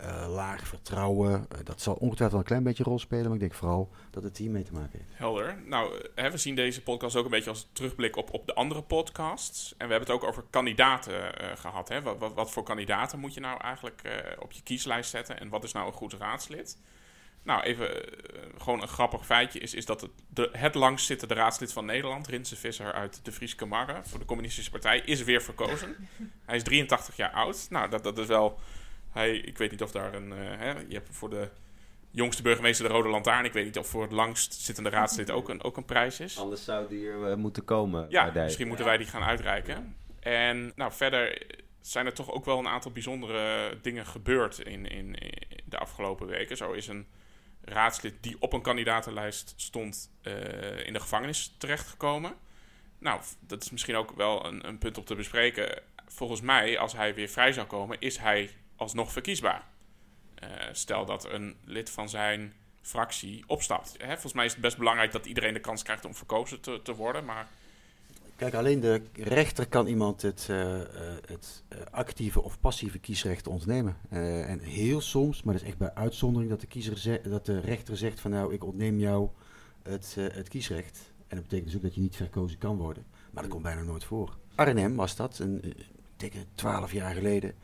uh, 0.00 0.26
laag 0.28 0.66
vertrouwen. 0.66 1.30
Uh, 1.30 1.58
dat 1.64 1.80
zal 1.80 1.94
ongetwijfeld 1.94 2.30
wel 2.30 2.40
een 2.40 2.46
klein 2.46 2.62
beetje 2.62 2.82
rol 2.82 2.98
spelen, 2.98 3.24
maar 3.24 3.34
ik 3.34 3.40
denk 3.40 3.54
vooral 3.54 3.90
dat 4.10 4.22
het 4.22 4.36
hier 4.36 4.50
mee 4.50 4.62
te 4.62 4.72
maken 4.72 4.98
heeft. 4.98 5.10
Helder. 5.12 5.62
Nou, 5.64 6.08
hè, 6.14 6.30
we 6.30 6.36
zien 6.36 6.54
deze 6.54 6.82
podcast 6.82 7.16
ook 7.16 7.24
een 7.24 7.30
beetje 7.30 7.50
als 7.50 7.68
terugblik 7.72 8.16
op, 8.16 8.32
op 8.32 8.46
de 8.46 8.54
andere 8.54 8.82
podcasts. 8.82 9.74
En 9.78 9.86
we 9.86 9.92
hebben 9.92 10.14
het 10.14 10.22
ook 10.22 10.28
over 10.28 10.44
kandidaten 10.50 11.32
gehad. 11.58 11.88
Hè. 11.88 12.02
Wat, 12.34 12.50
voor 12.50 12.62
kandidaten 12.62 13.18
moet 13.18 13.34
je 13.34 13.40
nou 13.40 13.60
eigenlijk 13.60 14.02
op 14.38 14.52
je 14.52 14.62
kieslijst 14.62 15.10
zetten? 15.10 15.40
En 15.40 15.48
wat 15.48 15.64
is 15.64 15.72
nou 15.72 15.86
een 15.86 15.92
goed 15.92 16.12
raadslid? 16.12 16.78
Nou, 17.42 17.62
even 17.62 17.88
gewoon 18.58 18.82
een 18.82 18.88
grappig 18.88 19.26
feitje 19.26 19.58
is, 19.58 19.74
is 19.74 19.86
dat 19.86 20.00
het, 20.00 20.10
de, 20.28 20.48
het 20.52 20.74
langst 20.74 21.06
zittende 21.06 21.34
raadslid 21.34 21.72
van 21.72 21.84
Nederland, 21.84 22.26
Rinse 22.26 22.56
Visser 22.56 22.92
uit 22.92 23.20
de 23.22 23.32
Frieske 23.32 23.66
Marre, 23.66 24.00
voor 24.02 24.18
de 24.18 24.24
Communistische 24.24 24.70
Partij, 24.70 25.00
is 25.00 25.22
weer 25.22 25.42
verkozen. 25.42 26.08
Hij 26.46 26.56
is 26.56 26.62
83 26.62 27.16
jaar 27.16 27.30
oud. 27.30 27.66
Nou, 27.70 27.90
dat, 27.90 28.04
dat 28.04 28.18
is 28.18 28.26
wel 28.26 28.58
hij, 29.16 29.36
ik 29.36 29.58
weet 29.58 29.70
niet 29.70 29.82
of 29.82 29.90
daar 29.90 30.14
een. 30.14 30.28
Uh, 30.28 30.36
hè, 30.38 30.70
je 30.70 30.94
hebt 30.94 31.08
voor 31.10 31.30
de 31.30 31.48
jongste 32.10 32.42
burgemeester 32.42 32.86
de 32.86 32.92
Rode 32.92 33.08
Lantaarn. 33.08 33.44
Ik 33.44 33.52
weet 33.52 33.64
niet 33.64 33.78
of 33.78 33.86
voor 33.88 34.02
het 34.02 34.12
langst 34.12 34.54
zittende 34.54 34.90
raadslid 34.90 35.30
ook 35.30 35.48
een, 35.48 35.62
ook 35.62 35.76
een 35.76 35.84
prijs 35.84 36.20
is. 36.20 36.38
Anders 36.38 36.64
zou 36.64 36.88
die 36.88 37.08
er 37.08 37.30
uh, 37.30 37.34
moeten 37.34 37.64
komen. 37.64 38.06
Ja, 38.08 38.32
misschien 38.34 38.68
moeten 38.68 38.86
wij 38.86 38.96
die 38.96 39.06
gaan 39.06 39.22
uitreiken. 39.22 39.96
En 40.20 40.72
nou, 40.76 40.92
verder 40.92 41.42
zijn 41.80 42.06
er 42.06 42.12
toch 42.12 42.30
ook 42.30 42.44
wel 42.44 42.58
een 42.58 42.68
aantal 42.68 42.90
bijzondere 42.90 43.78
dingen 43.82 44.06
gebeurd 44.06 44.58
in, 44.58 44.86
in, 44.86 45.14
in 45.14 45.60
de 45.64 45.78
afgelopen 45.78 46.26
weken. 46.26 46.56
Zo 46.56 46.72
is 46.72 46.86
een 46.86 47.06
raadslid 47.64 48.14
die 48.20 48.36
op 48.38 48.52
een 48.52 48.62
kandidatenlijst 48.62 49.54
stond 49.56 50.10
uh, 50.22 50.86
in 50.86 50.92
de 50.92 51.00
gevangenis 51.00 51.54
terechtgekomen. 51.58 52.34
Nou, 52.98 53.20
dat 53.40 53.62
is 53.62 53.70
misschien 53.70 53.96
ook 53.96 54.12
wel 54.16 54.46
een, 54.46 54.68
een 54.68 54.78
punt 54.78 54.98
om 54.98 55.04
te 55.04 55.14
bespreken. 55.14 55.82
Volgens 56.06 56.40
mij, 56.40 56.78
als 56.78 56.92
hij 56.92 57.14
weer 57.14 57.28
vrij 57.28 57.52
zou 57.52 57.66
komen, 57.66 58.00
is 58.00 58.18
hij 58.18 58.50
alsnog 58.76 59.12
verkiesbaar. 59.12 59.66
Uh, 60.42 60.48
stel 60.72 61.04
dat 61.04 61.30
een 61.30 61.56
lid 61.64 61.90
van 61.90 62.08
zijn 62.08 62.52
fractie 62.82 63.44
opstapt. 63.46 63.94
Hè, 63.98 64.12
volgens 64.12 64.32
mij 64.32 64.44
is 64.44 64.52
het 64.52 64.60
best 64.60 64.78
belangrijk 64.78 65.12
dat 65.12 65.26
iedereen 65.26 65.54
de 65.54 65.60
kans 65.60 65.82
krijgt 65.82 66.04
om 66.04 66.14
verkozen 66.14 66.60
te, 66.60 66.80
te 66.82 66.94
worden. 66.94 67.24
Maar... 67.24 67.48
Kijk, 68.36 68.54
alleen 68.54 68.80
de 68.80 69.02
rechter 69.12 69.66
kan 69.68 69.86
iemand 69.86 70.22
het, 70.22 70.48
uh, 70.50 70.80
het 71.26 71.62
actieve 71.90 72.42
of 72.42 72.60
passieve 72.60 72.98
kiesrecht 72.98 73.46
ontnemen. 73.46 73.96
en 74.10 74.60
heel 74.60 75.00
soms, 75.00 75.42
maar 75.42 75.54
dat 75.54 75.62
is 75.62 75.68
echt 75.68 75.78
bij 75.78 75.94
uitzondering, 75.94 76.50
dat 76.50 76.60
de, 76.60 76.66
kiezer 76.66 77.20
dat 77.30 77.46
de 77.46 77.60
rechter 77.60 77.96
zegt 77.96 78.20
van 78.20 78.30
nou, 78.30 78.54
ik 78.54 78.64
ontneem 78.64 78.98
jou 78.98 79.28
het, 79.82 80.16
het 80.18 80.48
kiesrecht. 80.48 81.12
En 81.28 81.36
dat 81.36 81.42
betekent 81.42 81.66
dus 81.66 81.76
ook 81.76 81.82
dat 81.82 81.94
je 81.94 82.00
niet 82.00 82.16
verkozen 82.16 82.58
kan 82.58 82.76
worden. 82.76 83.04
Maar 83.30 83.42
dat 83.42 83.52
komt 83.52 83.64
bijna 83.64 83.82
nooit 83.82 84.04
voor. 84.04 84.36
Arnhem 84.54 84.96
was 84.96 85.16
dat, 85.16 85.38
een, 85.38 85.74
dikke 86.16 86.44
twaalf 86.54 86.92
jaar 86.92 87.14
geleden 87.14 87.54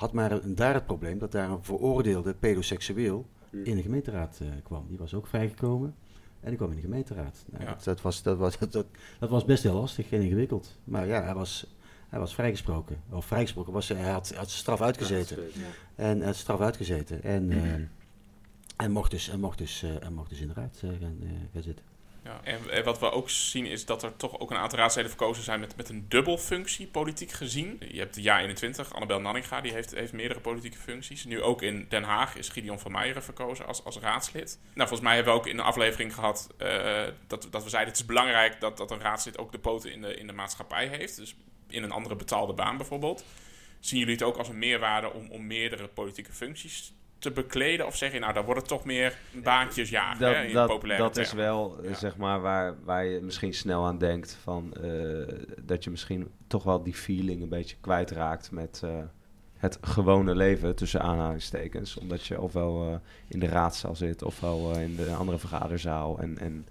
had 0.00 0.12
maar 0.12 0.32
een, 0.32 0.54
daar 0.54 0.74
het 0.74 0.86
probleem 0.86 1.18
dat 1.18 1.32
daar 1.32 1.50
een 1.50 1.64
veroordeelde 1.64 2.34
pedoseksueel 2.34 3.26
hmm. 3.50 3.64
in 3.64 3.76
de 3.76 3.82
gemeenteraad 3.82 4.38
uh, 4.42 4.48
kwam. 4.62 4.84
Die 4.88 4.98
was 4.98 5.14
ook 5.14 5.26
vrijgekomen 5.26 5.94
en 6.40 6.48
die 6.48 6.56
kwam 6.56 6.70
in 6.70 6.76
de 6.76 6.82
gemeenteraad. 6.82 7.44
Nou, 7.46 7.64
ja. 7.64 7.70
dat, 7.70 7.84
dat, 7.84 8.00
was, 8.00 8.22
dat, 8.22 8.38
was, 8.38 8.58
dat, 8.70 8.72
dat, 9.18 9.30
was 9.30 9.44
best 9.44 9.62
heel 9.62 9.74
lastig 9.74 10.12
en 10.12 10.22
ingewikkeld. 10.22 10.78
Maar 10.84 11.06
ja, 11.06 11.22
hij 11.22 11.34
was, 11.34 11.66
hij 12.08 12.18
was 12.18 12.34
vrijgesproken. 12.34 13.00
Of 13.10 13.24
vrijgesproken 13.24 13.72
was 13.72 13.88
hij, 13.88 14.10
had, 14.10 14.34
had 14.34 14.50
straf 14.50 14.80
uitgezeten. 14.80 15.36
Ja, 15.36 15.60
en 15.94 16.16
hij 16.16 16.26
had 16.26 16.36
straf 16.36 16.60
uitgezeten. 16.60 17.22
En, 17.22 17.50
uh, 17.50 17.74
en 18.76 18.90
mocht 18.90 19.10
dus, 19.10 19.28
en 19.28 19.40
mocht 19.40 19.58
dus, 19.58 19.82
uh, 19.82 20.04
en 20.04 20.12
mocht 20.12 20.28
dus 20.28 20.40
in 20.40 20.48
de 20.48 20.54
raad 20.54 20.76
gaan, 20.80 21.18
gaan 21.52 21.62
zitten. 21.62 21.84
Ja, 22.24 22.40
en, 22.44 22.84
wat 22.84 22.98
we 22.98 23.10
ook 23.10 23.30
zien 23.30 23.66
is 23.66 23.86
dat 23.86 24.02
er 24.02 24.16
toch 24.16 24.38
ook 24.38 24.50
een 24.50 24.56
aantal 24.56 24.78
raadsleden 24.78 25.10
verkozen 25.10 25.44
zijn 25.44 25.60
met, 25.60 25.76
met 25.76 25.88
een 25.88 26.08
dubbelfunctie, 26.08 26.86
politiek 26.86 27.32
gezien. 27.32 27.82
Je 27.88 27.98
hebt 27.98 28.14
de 28.14 28.22
JA21, 28.22 28.92
Annabel 28.92 29.20
Nanninga, 29.20 29.60
die 29.60 29.72
heeft, 29.72 29.94
heeft 29.94 30.12
meerdere 30.12 30.40
politieke 30.40 30.78
functies. 30.78 31.24
Nu 31.24 31.42
ook 31.42 31.62
in 31.62 31.86
Den 31.88 32.02
Haag 32.02 32.36
is 32.36 32.48
Gideon 32.48 32.78
van 32.78 32.92
Meijeren 32.92 33.22
verkozen 33.22 33.66
als, 33.66 33.84
als 33.84 33.98
raadslid. 33.98 34.58
Nou, 34.62 34.88
volgens 34.88 35.00
mij 35.00 35.14
hebben 35.14 35.32
we 35.32 35.38
ook 35.38 35.46
in 35.46 35.56
de 35.56 35.62
aflevering 35.62 36.14
gehad 36.14 36.48
uh, 36.58 37.02
dat, 37.26 37.48
dat 37.50 37.62
we 37.62 37.70
zeiden 37.70 37.92
het 37.92 38.00
is 38.00 38.06
belangrijk 38.06 38.60
dat, 38.60 38.76
dat 38.76 38.90
een 38.90 39.00
raadslid 39.00 39.38
ook 39.38 39.52
de 39.52 39.58
poten 39.58 39.92
in 39.92 40.00
de, 40.00 40.14
in 40.14 40.26
de 40.26 40.32
maatschappij 40.32 40.86
heeft. 40.86 41.16
Dus 41.16 41.36
in 41.68 41.82
een 41.82 41.92
andere 41.92 42.16
betaalde 42.16 42.52
baan 42.52 42.76
bijvoorbeeld. 42.76 43.24
Zien 43.80 43.98
jullie 43.98 44.14
het 44.14 44.22
ook 44.22 44.36
als 44.36 44.48
een 44.48 44.58
meerwaarde 44.58 45.12
om, 45.12 45.30
om 45.30 45.46
meerdere 45.46 45.88
politieke 45.88 46.32
functies 46.32 46.92
te 47.20 47.30
bekleden? 47.30 47.86
Of 47.86 47.96
zeg 47.96 48.12
je, 48.12 48.18
nou, 48.18 48.32
dan 48.32 48.44
wordt 48.44 48.60
het 48.60 48.68
toch 48.68 48.84
meer 48.84 49.18
baantjes 49.42 49.90
ja, 49.90 50.14
dat, 50.14 50.34
hè, 50.34 50.42
in 50.42 50.54
dat, 50.54 50.68
populaire 50.68 51.02
Dat 51.02 51.16
is 51.16 51.32
wel, 51.32 51.78
ja. 51.82 51.94
zeg 51.94 52.16
maar, 52.16 52.40
waar, 52.40 52.74
waar 52.84 53.04
je 53.04 53.20
misschien 53.20 53.54
snel 53.54 53.86
aan 53.86 53.98
denkt. 53.98 54.38
Van, 54.42 54.74
uh, 54.84 55.28
dat 55.62 55.84
je 55.84 55.90
misschien 55.90 56.30
toch 56.46 56.62
wel 56.62 56.82
die 56.82 56.94
feeling 56.94 57.42
een 57.42 57.48
beetje 57.48 57.76
kwijtraakt 57.80 58.50
met 58.50 58.82
uh, 58.84 58.90
het 59.56 59.78
gewone 59.80 60.34
leven, 60.34 60.76
tussen 60.76 61.00
aanhalingstekens. 61.00 61.96
Omdat 61.96 62.26
je 62.26 62.40
ofwel 62.40 62.88
uh, 62.88 62.94
in 63.28 63.40
de 63.40 63.48
raadzaal 63.48 63.96
zit, 63.96 64.22
ofwel 64.22 64.78
in 64.78 64.96
de 64.96 65.14
andere 65.14 65.38
vergaderzaal. 65.38 66.18
En, 66.18 66.38
en 66.38 66.66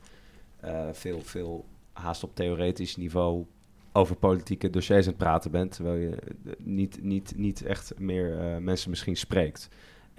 veel, 0.94 1.22
veel 1.22 1.66
haast 1.94 2.24
op 2.24 2.36
theoretisch 2.36 2.96
niveau 2.96 3.46
over 3.92 4.16
politieke 4.16 4.70
dossiers 4.70 5.06
aan 5.06 5.12
het 5.12 5.18
praten 5.18 5.52
bent, 5.52 5.72
terwijl 5.72 5.96
je 5.96 6.16
eh, 6.16 6.52
niet, 6.58 7.04
niet, 7.04 7.34
niet 7.36 7.64
echt 7.64 7.94
meer 7.98 8.40
eh, 8.40 8.58
mensen 8.58 8.90
misschien 8.90 9.18
spreekt. 9.18 9.70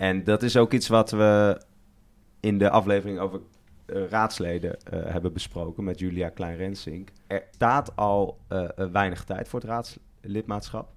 En 0.00 0.24
dat 0.24 0.42
is 0.42 0.56
ook 0.56 0.72
iets 0.72 0.88
wat 0.88 1.10
we 1.10 1.60
in 2.40 2.58
de 2.58 2.70
aflevering 2.70 3.18
over 3.18 3.40
eh, 3.86 4.08
raadsleden 4.08 4.82
eh, 4.82 5.00
hebben 5.04 5.32
besproken 5.32 5.84
met 5.84 5.98
Julia 5.98 6.28
Klein-Rensink. 6.28 7.12
Er 7.26 7.44
staat 7.50 7.96
al 7.96 8.38
eh, 8.48 8.68
weinig 8.92 9.24
tijd 9.24 9.48
voor 9.48 9.60
het 9.60 9.68
raadslidmaatschap. 9.68 10.92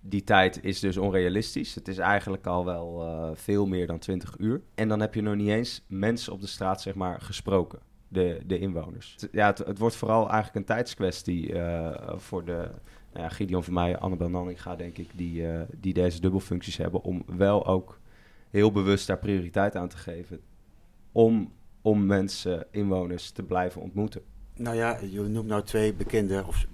Die 0.00 0.24
tijd 0.24 0.64
is 0.64 0.80
dus 0.80 0.96
onrealistisch. 0.96 1.74
Het 1.74 1.88
is 1.88 1.98
eigenlijk 1.98 2.46
al 2.46 2.64
wel 2.64 3.04
veel 3.34 3.66
meer 3.66 3.86
dan 3.86 3.98
20 3.98 4.38
uur. 4.38 4.62
En 4.74 4.88
dan 4.88 5.00
heb 5.00 5.14
je 5.14 5.22
nog 5.22 5.34
niet 5.34 5.48
eens 5.48 5.84
mensen 5.86 6.32
op 6.32 6.40
de 6.40 6.46
straat 6.46 6.82
zeg 6.82 6.94
maar, 6.94 7.20
gesproken, 7.20 7.78
de, 8.08 8.40
de 8.46 8.58
inwoners. 8.58 9.16
Ja, 9.32 9.46
het, 9.46 9.58
het 9.58 9.78
wordt 9.78 9.96
vooral 9.96 10.30
eigenlijk 10.30 10.54
een 10.54 10.74
tijdskwestie 10.74 11.54
voor 12.16 12.44
de 12.44 12.70
ja, 13.18 13.28
Gideon 13.28 13.64
van 13.64 13.72
mij, 13.72 13.98
Annabel 13.98 14.28
Nanninga, 14.28 14.76
denk 14.76 14.98
ik, 14.98 15.10
die, 15.14 15.48
eh, 15.48 15.60
die 15.80 15.94
deze 15.94 16.20
dubbelfuncties 16.20 16.76
hebben, 16.76 17.02
om 17.02 17.22
wel 17.26 17.66
ook 17.66 18.00
heel 18.50 18.72
bewust 18.72 19.06
daar 19.06 19.18
prioriteit 19.18 19.76
aan 19.76 19.88
te 19.88 19.96
geven. 19.96 20.40
Om, 21.12 21.52
om 21.82 22.06
mensen, 22.06 22.66
inwoners, 22.70 23.30
te 23.30 23.42
blijven 23.42 23.80
ontmoeten. 23.80 24.22
Nou 24.54 24.76
ja, 24.76 24.98
je 25.10 25.20
noemt 25.20 25.48
nou 25.48 25.62
twee 25.62 25.94
bekende, 25.94 26.44
of 26.46 26.66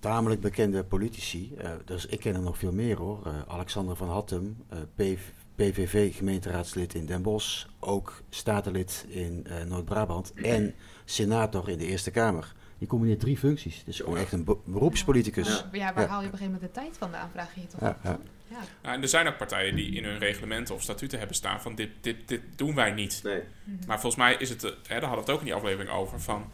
tamelijk 0.00 0.40
bekende 0.40 0.84
politici. 0.84 1.54
Eh, 1.54 1.70
dus 1.84 2.06
ik 2.06 2.20
ken 2.20 2.34
er 2.34 2.42
nog 2.42 2.58
veel 2.58 2.72
meer 2.72 2.96
hoor. 2.96 3.26
Eh, 3.26 3.32
Alexander 3.46 3.96
van 3.96 4.08
Hattem, 4.08 4.56
PV 4.94 5.18
PVV-gemeenteraadslid 5.54 6.94
in 6.94 7.06
Den 7.06 7.22
Bosch, 7.22 7.66
ook 7.80 8.22
statenlid 8.28 9.06
in 9.08 9.46
Noord-Brabant 9.68 10.32
en 10.34 10.74
senator 11.04 11.68
in 11.68 11.78
de 11.78 11.86
Eerste 11.86 12.10
Kamer. 12.10 12.54
Die 12.78 12.88
combineert 12.88 13.20
drie 13.20 13.36
functies. 13.38 13.82
Dus 13.84 13.96
gewoon 14.00 14.18
echt 14.18 14.32
een 14.32 14.44
be- 14.44 14.56
beroepspoliticus. 14.64 15.48
Ja, 15.48 15.68
ja, 15.72 15.94
waar 15.94 16.02
Ja. 16.04 16.08
haal 16.10 16.20
je 16.20 16.26
op 16.26 16.32
een 16.32 16.38
gegeven 16.38 16.52
moment 16.60 16.74
de 16.74 16.80
tijd 16.80 16.96
van 16.98 17.10
de 17.10 17.16
aanvraag 17.16 17.54
je 17.54 17.66
toch? 17.66 17.80
Ja, 17.80 17.98
ja. 18.02 18.18
Ja. 18.82 18.92
En 18.92 19.02
er 19.02 19.08
zijn 19.08 19.26
ook 19.26 19.36
partijen 19.36 19.76
die 19.76 19.92
in 19.94 20.04
hun 20.04 20.18
reglementen 20.18 20.74
of 20.74 20.82
statuten 20.82 21.18
hebben 21.18 21.36
staan 21.36 21.60
van 21.60 21.74
dit, 21.74 21.90
dit, 22.00 22.28
dit 22.28 22.40
doen 22.56 22.74
wij 22.74 22.90
niet. 22.90 23.20
Mhm. 23.24 23.86
Maar 23.86 24.00
volgens 24.00 24.16
mij 24.22 24.34
is 24.38 24.48
het, 24.48 24.64
eh, 24.64 24.70
hè, 24.70 24.76
daar 25.00 25.08
hadden 25.08 25.10
we 25.10 25.20
het 25.20 25.30
ook 25.30 25.38
in 25.38 25.44
die 25.44 25.54
aflevering 25.54 25.90
over, 25.90 26.20
van 26.20 26.50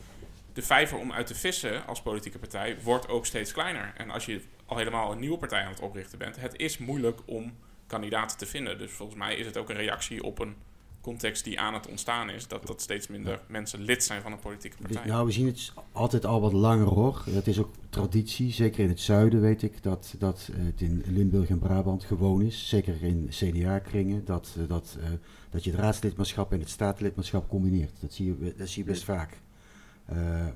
de 0.52 0.62
vijver 0.62 0.98
om 0.98 1.12
uit 1.12 1.26
te 1.26 1.35
vissen 1.35 1.87
als 1.87 2.02
politieke 2.02 2.38
partij 2.38 2.76
wordt 2.82 3.08
ook 3.08 3.26
steeds 3.26 3.52
kleiner. 3.52 3.92
En 3.96 4.11
als 4.11 4.26
je 4.26 4.40
al 4.66 4.76
helemaal 4.76 5.12
een 5.12 5.18
nieuwe 5.20 5.38
partij 5.38 5.62
aan 5.62 5.70
het 5.72 5.80
oprichten 5.80 6.18
bent, 6.18 6.37
het 6.40 6.56
is 6.56 6.78
moeilijk 6.78 7.20
om 7.26 7.56
kandidaten 7.87 8.38
te 8.38 8.46
vinden. 8.46 8.78
Dus 8.78 8.90
volgens 8.90 9.18
mij 9.18 9.35
is 9.37 9.46
het 9.46 9.56
ook 9.56 9.70
een 9.70 9.76
reactie 9.76 10.22
op 10.22 10.38
een 10.38 10.56
context 11.03 11.45
die 11.45 11.61
aan 11.61 11.75
het 11.75 11.88
ontstaan 11.88 12.31
is, 12.31 12.49
dat, 12.49 12.67
dat 12.67 12.81
steeds 12.81 13.07
minder 13.07 13.41
mensen 13.47 13.81
lid 13.81 14.05
zijn 14.05 14.23
van 14.23 14.33
een 14.33 14.38
politieke 14.38 14.77
partij. 14.83 15.07
nou, 15.07 15.27
we 15.27 15.33
zien 15.33 15.47
het 15.47 15.73
altijd 15.93 16.27
al 16.27 16.41
wat 16.41 16.53
langer 16.53 16.87
hoor. 16.87 17.23
Het 17.31 17.47
is 17.47 17.59
ook 17.59 17.71
traditie, 17.91 18.53
zeker 18.53 18.83
in 18.83 18.88
het 18.88 19.01
zuiden 19.01 19.41
weet 19.41 19.62
ik, 19.62 19.83
dat, 19.83 20.15
dat 20.19 20.49
eh, 20.53 20.65
het 20.65 20.81
in 20.81 21.03
Limburg 21.07 21.49
en 21.49 21.59
Brabant 21.59 22.05
gewoon 22.05 22.43
is. 22.43 22.69
Zeker 22.69 23.03
in 23.03 23.27
CDA-kringen, 23.31 24.25
dat, 24.25 24.55
eh, 24.59 24.69
dat, 24.69 24.97
eh, 25.01 25.07
dat 25.51 25.65
je 25.65 25.71
het 25.71 25.81
raadslidmaatschap 25.81 26.53
en 26.53 26.61
het 26.61 26.71
statenlidmaatschap 26.71 27.49
combineert. 27.49 27.93
Dat 28.01 28.12
zie 28.12 28.27
je, 28.27 28.55
dat 28.57 28.69
zie 28.69 28.85
je 28.85 28.91
best 28.91 29.05
vaak. 29.05 29.41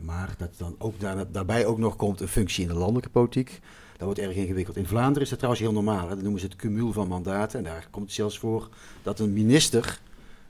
Maar 0.00 0.34
dat 0.38 0.54
dan 0.56 0.74
ook 0.78 1.00
daar, 1.00 1.30
daarbij 1.30 1.66
ook 1.66 1.78
nog 1.78 1.96
komt 1.96 2.20
een 2.20 2.28
functie 2.28 2.62
in 2.62 2.68
de 2.68 2.74
landelijke 2.74 3.08
politiek. 3.08 3.60
Dat 3.96 4.04
wordt 4.04 4.18
erg 4.18 4.34
ingewikkeld. 4.34 4.76
In 4.76 4.86
Vlaanderen 4.86 5.22
is 5.22 5.28
dat 5.28 5.38
trouwens 5.38 5.64
heel 5.64 5.74
normaal. 5.74 6.08
Hè. 6.08 6.14
Dat 6.14 6.22
noemen 6.22 6.40
ze 6.40 6.46
het 6.46 6.56
cumul 6.56 6.92
van 6.92 7.08
mandaten. 7.08 7.58
En 7.58 7.64
daar 7.64 7.88
komt 7.90 8.04
het 8.04 8.14
zelfs 8.14 8.38
voor 8.38 8.68
dat 9.02 9.18
een 9.18 9.32
minister 9.32 10.00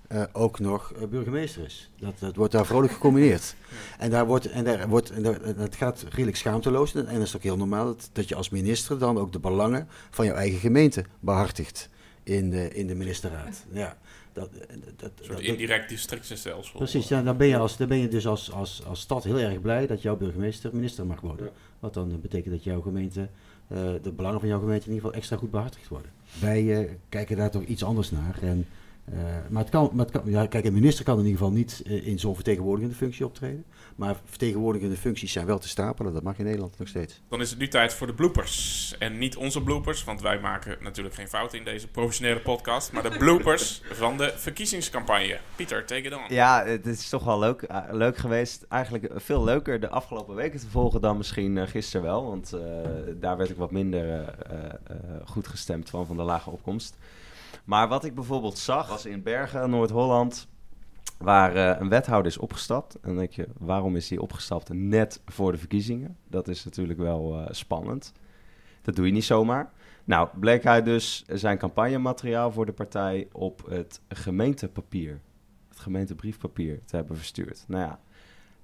eh, 0.09 0.23
ook 0.33 0.59
nog 0.59 0.93
eh, 0.93 1.07
burgemeester 1.09 1.65
is. 1.65 1.91
Dat, 1.99 2.19
dat 2.19 2.37
wordt 2.37 2.53
daar 2.53 2.67
vrolijk 2.67 2.93
gecombineerd. 2.93 3.55
En, 3.99 4.11
daar 4.11 4.27
wordt, 4.27 4.47
en, 4.51 4.65
daar 4.65 4.89
wordt, 4.89 5.11
en 5.11 5.23
daar- 5.23 5.41
het 5.43 5.75
gaat 5.77 6.05
redelijk 6.09 6.37
schaamteloos. 6.37 6.95
En, 6.95 7.05
dat 7.05 7.23
is 7.23 7.37
ook 7.37 7.43
heel 7.43 7.57
normaal 7.57 7.85
dat, 7.85 8.11
dat 8.13 8.29
je 8.29 8.35
als 8.35 8.49
minister 8.51 8.99
dan 8.99 9.19
ook 9.19 9.33
de 9.33 9.39
belangen 9.39 9.89
van 10.11 10.27
jouw 10.27 10.35
eigen 10.35 10.59
gemeente 10.59 11.05
behartigt 11.21 11.89
in 12.23 12.51
de, 12.51 12.69
in 12.75 12.87
de 12.87 12.95
ministerraad. 12.95 13.65
Ja, 13.73 13.97
dat, 14.33 14.51
dat, 14.53 14.69
dat, 14.97 15.11
Een 15.19 15.25
soort 15.25 15.29
dat- 15.39 15.47
indirect 15.47 15.89
districtenstelsel. 15.89 16.79
Precies, 16.79 17.09
ja, 17.09 17.23
dan 17.23 17.37
ben 17.37 17.47
je, 17.47 17.57
als, 17.57 17.77
dan 17.77 17.89
ben 17.89 17.99
je 17.99 18.09
dus 18.09 18.27
als, 18.27 18.53
als, 18.53 18.83
als 18.87 19.01
stad 19.01 19.25
heel 19.25 19.39
erg 19.39 19.61
blij 19.61 19.87
dat 19.87 20.03
jouw 20.03 20.17
burgemeester 20.17 20.71
minister 20.75 21.07
mag 21.07 21.21
worden. 21.21 21.51
Wat 21.81 21.95
dan 21.95 22.11
eh, 22.11 22.17
betekent 22.17 22.55
dat 22.55 22.65
jouw 22.65 22.81
gemeente, 22.81 23.29
eh, 23.69 23.79
de 24.03 24.13
belangen 24.13 24.41
van 24.41 24.49
jouw 24.49 24.59
gemeente 24.61 24.87
in 24.87 24.93
ieder 24.93 25.05
geval 25.05 25.19
extra 25.21 25.37
goed 25.37 25.51
behartigd 25.51 25.89
worden. 25.89 26.11
Wij 26.41 26.81
eh, 26.85 26.91
kijken 27.09 27.37
daar 27.37 27.51
toch 27.51 27.63
iets 27.65 27.85
anders 27.85 28.11
naar. 28.11 28.39
En, 28.43 28.67
eh, 29.13 29.19
maar 29.51 29.63
het 29.63 29.71
kan, 29.71 29.91
maar 29.93 30.07
het 30.07 30.15
kan, 30.15 30.31
ja, 30.31 30.47
kijk, 30.47 30.65
een 30.65 30.73
minister 30.73 31.05
kan 31.05 31.19
in 31.19 31.25
ieder 31.25 31.39
geval 31.39 31.55
niet 31.55 31.83
eh, 31.87 32.07
in 32.07 32.19
zo'n 32.19 32.35
vertegenwoordigende 32.35 32.97
functie 32.97 33.25
optreden. 33.25 33.65
Maar 33.97 34.17
vertegenwoordigende 34.25 34.97
functies 34.97 35.33
zijn 35.33 35.47
wel 35.47 35.59
te 35.59 35.69
stapelen, 35.69 36.13
dat 36.13 36.23
mag 36.23 36.39
in 36.39 36.45
Nederland 36.45 36.79
nog 36.79 36.89
steeds. 36.89 37.23
Dan 37.29 37.41
is 37.41 37.51
het 37.51 37.59
nu 37.59 37.69
tijd 37.69 37.95
voor 37.95 38.07
de 38.07 38.15
bloopers. 38.15 38.95
En 38.99 39.19
niet 39.19 39.37
onze 39.37 39.63
bloopers, 39.63 40.05
want 40.05 40.21
wij 40.21 40.41
maken 40.41 40.77
natuurlijk 40.81 41.15
geen 41.15 41.29
fouten 41.29 41.59
in 41.59 41.65
deze 41.65 41.89
professionele 41.89 42.41
podcast. 42.41 42.93
Maar 42.93 43.03
de 43.03 43.17
bloopers 43.25 43.83
van 43.93 44.17
de 44.17 44.33
verkiezingscampagne. 44.37 45.39
Pieter, 45.57 45.85
take 45.85 46.03
it 46.03 46.15
on. 46.15 46.21
Ja, 46.29 46.65
het 46.65 46.87
is 46.87 47.09
toch 47.09 47.25
wel 47.25 47.39
leuk, 47.39 47.63
eh, 47.63 47.83
leuk 47.91 48.17
geweest. 48.17 48.65
Eigenlijk 48.69 49.11
veel 49.15 49.45
leuker 49.45 49.81
de 49.81 49.89
afgelopen 49.89 50.35
weken 50.35 50.61
te 50.61 50.69
volgen 50.69 51.01
dan 51.01 51.17
misschien 51.17 51.69
gisteren 51.69 52.07
wel. 52.07 52.25
Want 52.27 52.53
eh, 52.53 52.61
daar 53.21 53.37
werd 53.37 53.51
ik 53.51 53.57
wat 53.57 53.71
minder 53.71 54.11
eh, 54.11 54.19
eh, 54.19 54.65
eh, 54.87 54.97
goed 55.25 55.49
gestemd 55.49 55.91
van, 55.91 56.07
van 56.07 56.17
de 56.17 56.23
lage 56.23 56.51
opkomst. 56.51 56.97
Maar 57.67 57.89
wat 57.89 58.05
ik 58.05 58.15
bijvoorbeeld 58.15 58.59
zag, 58.59 58.89
was 58.89 59.07
in 59.07 59.23
Bergen, 59.23 59.71
Noord-Holland, 59.71 60.49
waar 61.19 61.55
eh, 61.55 61.81
een 61.81 61.89
wethouder 61.89 62.33
is 62.33 62.39
opgestapt. 62.39 62.95
En 62.95 63.01
dan 63.03 63.17
denk 63.17 63.33
je, 63.33 63.49
waarom 63.59 63.97
is 63.97 64.09
hij 64.09 64.19
opgestapt 64.19 64.73
net 64.73 65.21
voor 65.27 65.53
de 65.53 65.59
verkiezingen? 65.59 66.17
Dat 66.29 66.49
is 66.49 66.65
natuurlijk 66.65 66.99
wel 66.99 67.39
eh, 67.39 67.47
spannend. 67.51 68.13
Dat 68.83 68.97
doe 68.97 69.07
je 69.07 69.13
niet 69.13 69.25
zomaar. 69.25 69.73
Nou, 70.05 70.29
bleek 70.35 70.63
hij 70.63 70.83
dus 70.83 71.25
zijn 71.27 71.59
campagnemateriaal 71.59 72.53
voor 72.53 72.67
de 72.67 72.73
partij 72.73 73.29
op 73.33 73.67
het 73.69 74.01
gemeentepapier 74.09 75.21
het 75.77 75.85
gemeentebriefpapier 75.85 76.81
te 76.85 76.97
hebben 76.97 77.17
verstuurd. 77.17 77.65
Nou 77.69 77.83
ja, 77.83 78.01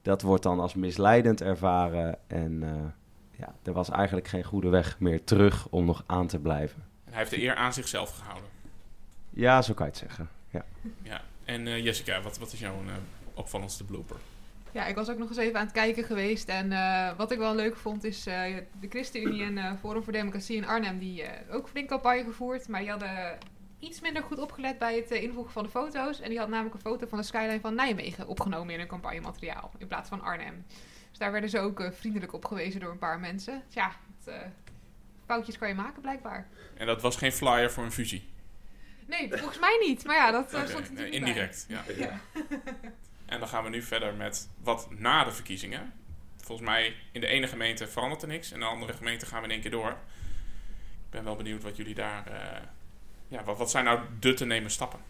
dat 0.02 0.22
wordt 0.22 0.42
dan 0.42 0.60
als 0.60 0.74
misleidend 0.74 1.42
ervaren 1.42 2.18
en 2.26 2.62
eh, 2.62 3.38
ja, 3.38 3.54
er 3.62 3.72
was 3.72 3.90
eigenlijk 3.90 4.28
geen 4.28 4.44
goede 4.44 4.68
weg 4.68 5.00
meer 5.00 5.24
terug 5.24 5.68
om 5.68 5.84
nog 5.84 6.04
aan 6.06 6.26
te 6.26 6.38
blijven. 6.38 6.84
Hij 7.04 7.18
heeft 7.18 7.30
de 7.30 7.42
eer 7.42 7.54
aan 7.54 7.72
zichzelf 7.72 8.18
gehouden. 8.18 8.51
Ja, 9.35 9.62
zo 9.62 9.75
kan 9.75 9.87
je 9.87 9.92
het 9.92 10.01
zeggen. 10.01 10.29
Ja. 10.51 10.64
Ja. 11.03 11.21
En 11.45 11.66
eh, 11.66 11.85
Jessica, 11.85 12.21
wat, 12.21 12.38
wat 12.38 12.53
is 12.53 12.59
jouw 12.61 12.75
eh, 12.75 12.92
opvallendste 13.35 13.85
blooper? 13.85 14.16
Ja, 14.73 14.87
ik 14.87 14.95
was 14.95 15.11
ook 15.11 15.18
nog 15.18 15.29
eens 15.29 15.38
even 15.38 15.59
aan 15.59 15.64
het 15.64 15.75
kijken 15.75 16.05
geweest. 16.05 16.49
En 16.49 16.73
eh, 16.73 17.16
wat 17.16 17.31
ik 17.31 17.38
wel 17.38 17.55
leuk 17.55 17.77
vond 17.77 18.05
is 18.05 18.27
eh, 18.27 18.57
de 18.81 18.88
ChristenUnie 18.88 19.42
en 19.42 19.59
eh, 19.59 19.73
Forum 19.81 20.03
voor 20.03 20.12
Democratie 20.12 20.57
in 20.57 20.66
Arnhem... 20.66 20.99
die 20.99 21.23
eh, 21.23 21.55
ook 21.55 21.68
flink 21.68 21.88
campagne 21.88 22.25
gevoerd. 22.25 22.68
Maar 22.68 22.81
die 22.81 22.90
hadden 22.90 23.38
iets 23.79 24.01
minder 24.01 24.23
goed 24.23 24.38
opgelet 24.38 24.79
bij 24.79 24.97
het 24.97 25.11
invoegen 25.11 25.53
van 25.53 25.62
de 25.62 25.68
foto's. 25.68 26.21
En 26.21 26.29
die 26.29 26.38
had 26.38 26.49
namelijk 26.49 26.75
een 26.75 26.81
foto 26.81 27.07
van 27.07 27.18
de 27.18 27.25
skyline 27.25 27.61
van 27.61 27.75
Nijmegen 27.75 28.27
opgenomen 28.27 28.73
in 28.73 28.79
hun 28.79 28.88
campagnemateriaal. 28.88 29.71
In 29.79 29.87
plaats 29.87 30.09
van 30.09 30.21
Arnhem. 30.23 30.64
Dus 31.11 31.18
daar 31.18 31.33
werden 31.33 31.51
ze 31.51 31.59
ook 31.59 31.88
vriendelijk 31.92 32.33
op 32.33 32.45
gewezen 32.45 32.81
door 32.81 32.90
een 32.90 32.99
paar 32.99 33.21
mensen. 33.21 33.62
Tja, 33.68 33.92
het, 34.18 34.35
eh, 34.35 34.40
foutjes 35.27 35.59
kan 35.59 35.68
je 35.68 35.75
maken 35.75 36.03
blijkbaar. 36.03 36.49
En 36.75 36.87
dat 36.87 37.03
was 37.03 37.16
geen 37.16 37.33
flyer 37.33 37.71
voor 37.71 37.85
een 37.85 37.92
fusie. 37.92 38.29
Nee, 39.18 39.29
volgens 39.38 39.59
mij 39.59 39.79
niet. 39.87 40.05
Maar 40.05 40.16
ja, 40.16 40.31
dat 40.31 40.53
eh, 40.53 40.59
Oké, 40.61 40.68
stond 40.68 40.90
nee, 40.90 41.11
natuurlijk 41.11 41.25
bij. 41.25 41.29
indirect. 41.29 41.64
Ja. 41.68 41.83
Ja. 41.96 42.20
En 43.27 43.38
dan 43.38 43.48
gaan 43.48 43.64
we 43.64 43.70
nu 43.70 43.83
verder 43.83 44.14
met 44.14 44.48
wat 44.62 44.88
na 44.90 45.25
de 45.25 45.31
verkiezingen. 45.33 45.92
Volgens 46.37 46.68
mij 46.68 46.94
in 47.12 47.20
de 47.20 47.27
ene 47.27 47.46
gemeente 47.46 47.87
verandert 47.88 48.22
er 48.22 48.29
niks. 48.29 48.53
In 48.53 48.59
de 48.59 48.64
andere 48.64 48.92
gemeente 48.92 49.27
gaan 49.27 49.38
we 49.40 49.44
in 49.46 49.53
één 49.53 49.61
keer 49.61 49.70
door. 49.70 49.90
Ik 49.90 51.11
ben 51.11 51.25
wel 51.25 51.37
benieuwd 51.37 51.62
wat 51.62 51.77
jullie 51.77 51.94
daar... 51.94 52.27
eh, 52.27 52.62
ja, 53.29 53.44
wat, 53.44 53.59
wat 53.59 53.70
zijn 53.70 53.85
nou 53.85 54.01
de 54.20 54.35
te 54.35 54.44
nemen 54.44 54.70
stappen? 54.70 55.01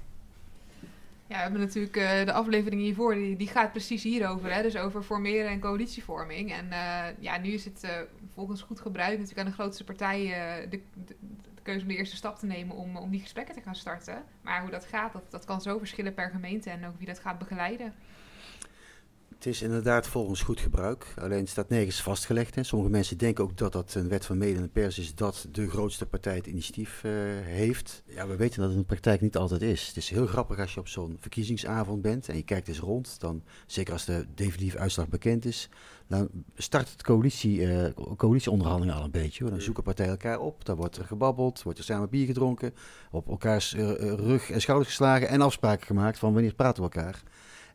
Ja, 1.27 1.37
we 1.37 1.43
hebben 1.43 1.61
natuurlijk 1.61 1.97
eh, 1.97 2.25
de 2.25 2.33
aflevering 2.33 2.81
hiervoor, 2.81 3.15
die, 3.15 3.37
die 3.37 3.49
gaat 3.49 3.71
precies 3.71 4.03
hierover. 4.03 4.53
Hè? 4.53 4.63
Dus 4.63 4.77
over 4.77 5.03
formeren 5.03 5.51
en 5.51 5.61
coalitievorming. 5.61 6.53
En 6.53 6.73
eh, 6.73 7.05
ja, 7.19 7.39
nu 7.39 7.49
is 7.53 7.65
het 7.65 7.83
eh, 7.85 7.97
volgens 8.35 8.63
goed 8.63 8.81
gebruik 8.81 9.13
natuurlijk 9.19 9.39
aan 9.39 9.47
de 9.47 9.53
grootste 9.53 9.85
partij 9.85 10.21
eh, 10.23 10.71
de, 10.71 10.81
de, 11.07 11.15
keuze 11.63 11.83
om 11.83 11.89
de 11.89 11.97
eerste 11.97 12.17
stap 12.17 12.39
te 12.39 12.47
nemen 12.47 12.77
om, 12.77 12.97
om 12.97 13.11
die 13.11 13.21
gesprekken 13.21 13.55
te 13.55 13.61
gaan 13.61 13.75
starten. 13.75 14.25
Maar 14.41 14.61
hoe 14.61 14.71
dat 14.71 14.85
gaat, 14.85 15.13
dat, 15.13 15.31
dat 15.31 15.45
kan 15.45 15.61
zo 15.61 15.79
verschillen 15.79 16.15
per 16.15 16.31
gemeente 16.31 16.71
en 16.71 16.87
ook 16.87 16.99
wie 16.99 17.07
dat 17.07 17.19
gaat 17.19 17.39
begeleiden. 17.39 17.95
Het 19.43 19.53
is 19.53 19.63
inderdaad 19.63 20.07
volgens 20.07 20.43
goed 20.43 20.61
gebruik. 20.61 21.15
Alleen 21.17 21.47
staat 21.47 21.69
nergens 21.69 22.03
vastgelegd. 22.03 22.55
Hè. 22.55 22.63
Sommige 22.63 22.91
mensen 22.91 23.19
denken 23.19 23.45
ook 23.45 23.57
dat 23.57 23.73
dat 23.73 23.95
een 23.95 24.09
wet 24.09 24.27
van 24.27 24.39
mede 24.39 24.61
en 24.61 24.71
pers 24.71 24.99
is 24.99 25.15
dat 25.15 25.47
de 25.51 25.71
grootste 25.71 26.07
partij 26.07 26.35
het 26.35 26.47
initiatief 26.47 27.05
eh, 27.05 27.13
heeft. 27.43 28.03
Ja, 28.07 28.27
we 28.27 28.37
weten 28.37 28.57
dat 28.57 28.65
het 28.65 28.75
in 28.75 28.81
de 28.81 28.87
praktijk 28.87 29.21
niet 29.21 29.37
altijd 29.37 29.63
is. 29.63 29.87
Het 29.87 29.97
is 29.97 30.09
heel 30.09 30.27
grappig 30.27 30.59
als 30.59 30.75
je 30.75 30.81
op 30.81 30.89
zo'n 30.89 31.17
verkiezingsavond 31.21 32.03
bent 32.03 32.29
en 32.29 32.37
je 32.37 32.43
kijkt 32.43 32.69
eens 32.69 32.79
rond. 32.79 33.21
Dan, 33.21 33.43
zeker 33.67 33.93
als 33.93 34.05
de 34.05 34.27
definitieve 34.35 34.79
uitslag 34.79 35.09
bekend 35.09 35.45
is, 35.45 35.69
dan 36.07 36.29
start 36.57 36.91
het 36.91 37.03
coalitie, 37.03 37.67
eh, 37.67 37.93
coalitieonderhandelingen 38.17 38.99
al 38.99 39.05
een 39.05 39.11
beetje. 39.11 39.43
Hoor. 39.43 39.53
Dan 39.53 39.63
zoeken 39.63 39.83
partijen 39.83 40.11
elkaar 40.11 40.39
op, 40.39 40.65
dan 40.65 40.77
wordt 40.77 40.97
er 40.97 41.05
gebabbeld, 41.05 41.63
wordt 41.63 41.79
er 41.79 41.85
samen 41.85 42.09
bier 42.09 42.27
gedronken, 42.27 42.75
op 43.11 43.29
elkaars 43.29 43.75
eh, 43.75 43.93
rug 43.99 44.51
en 44.51 44.61
schouders 44.61 44.89
geslagen 44.89 45.29
en 45.29 45.41
afspraken 45.41 45.87
gemaakt 45.87 46.19
van 46.19 46.33
wanneer 46.33 46.55
praten 46.55 46.83
we 46.83 46.91
elkaar. 46.91 47.23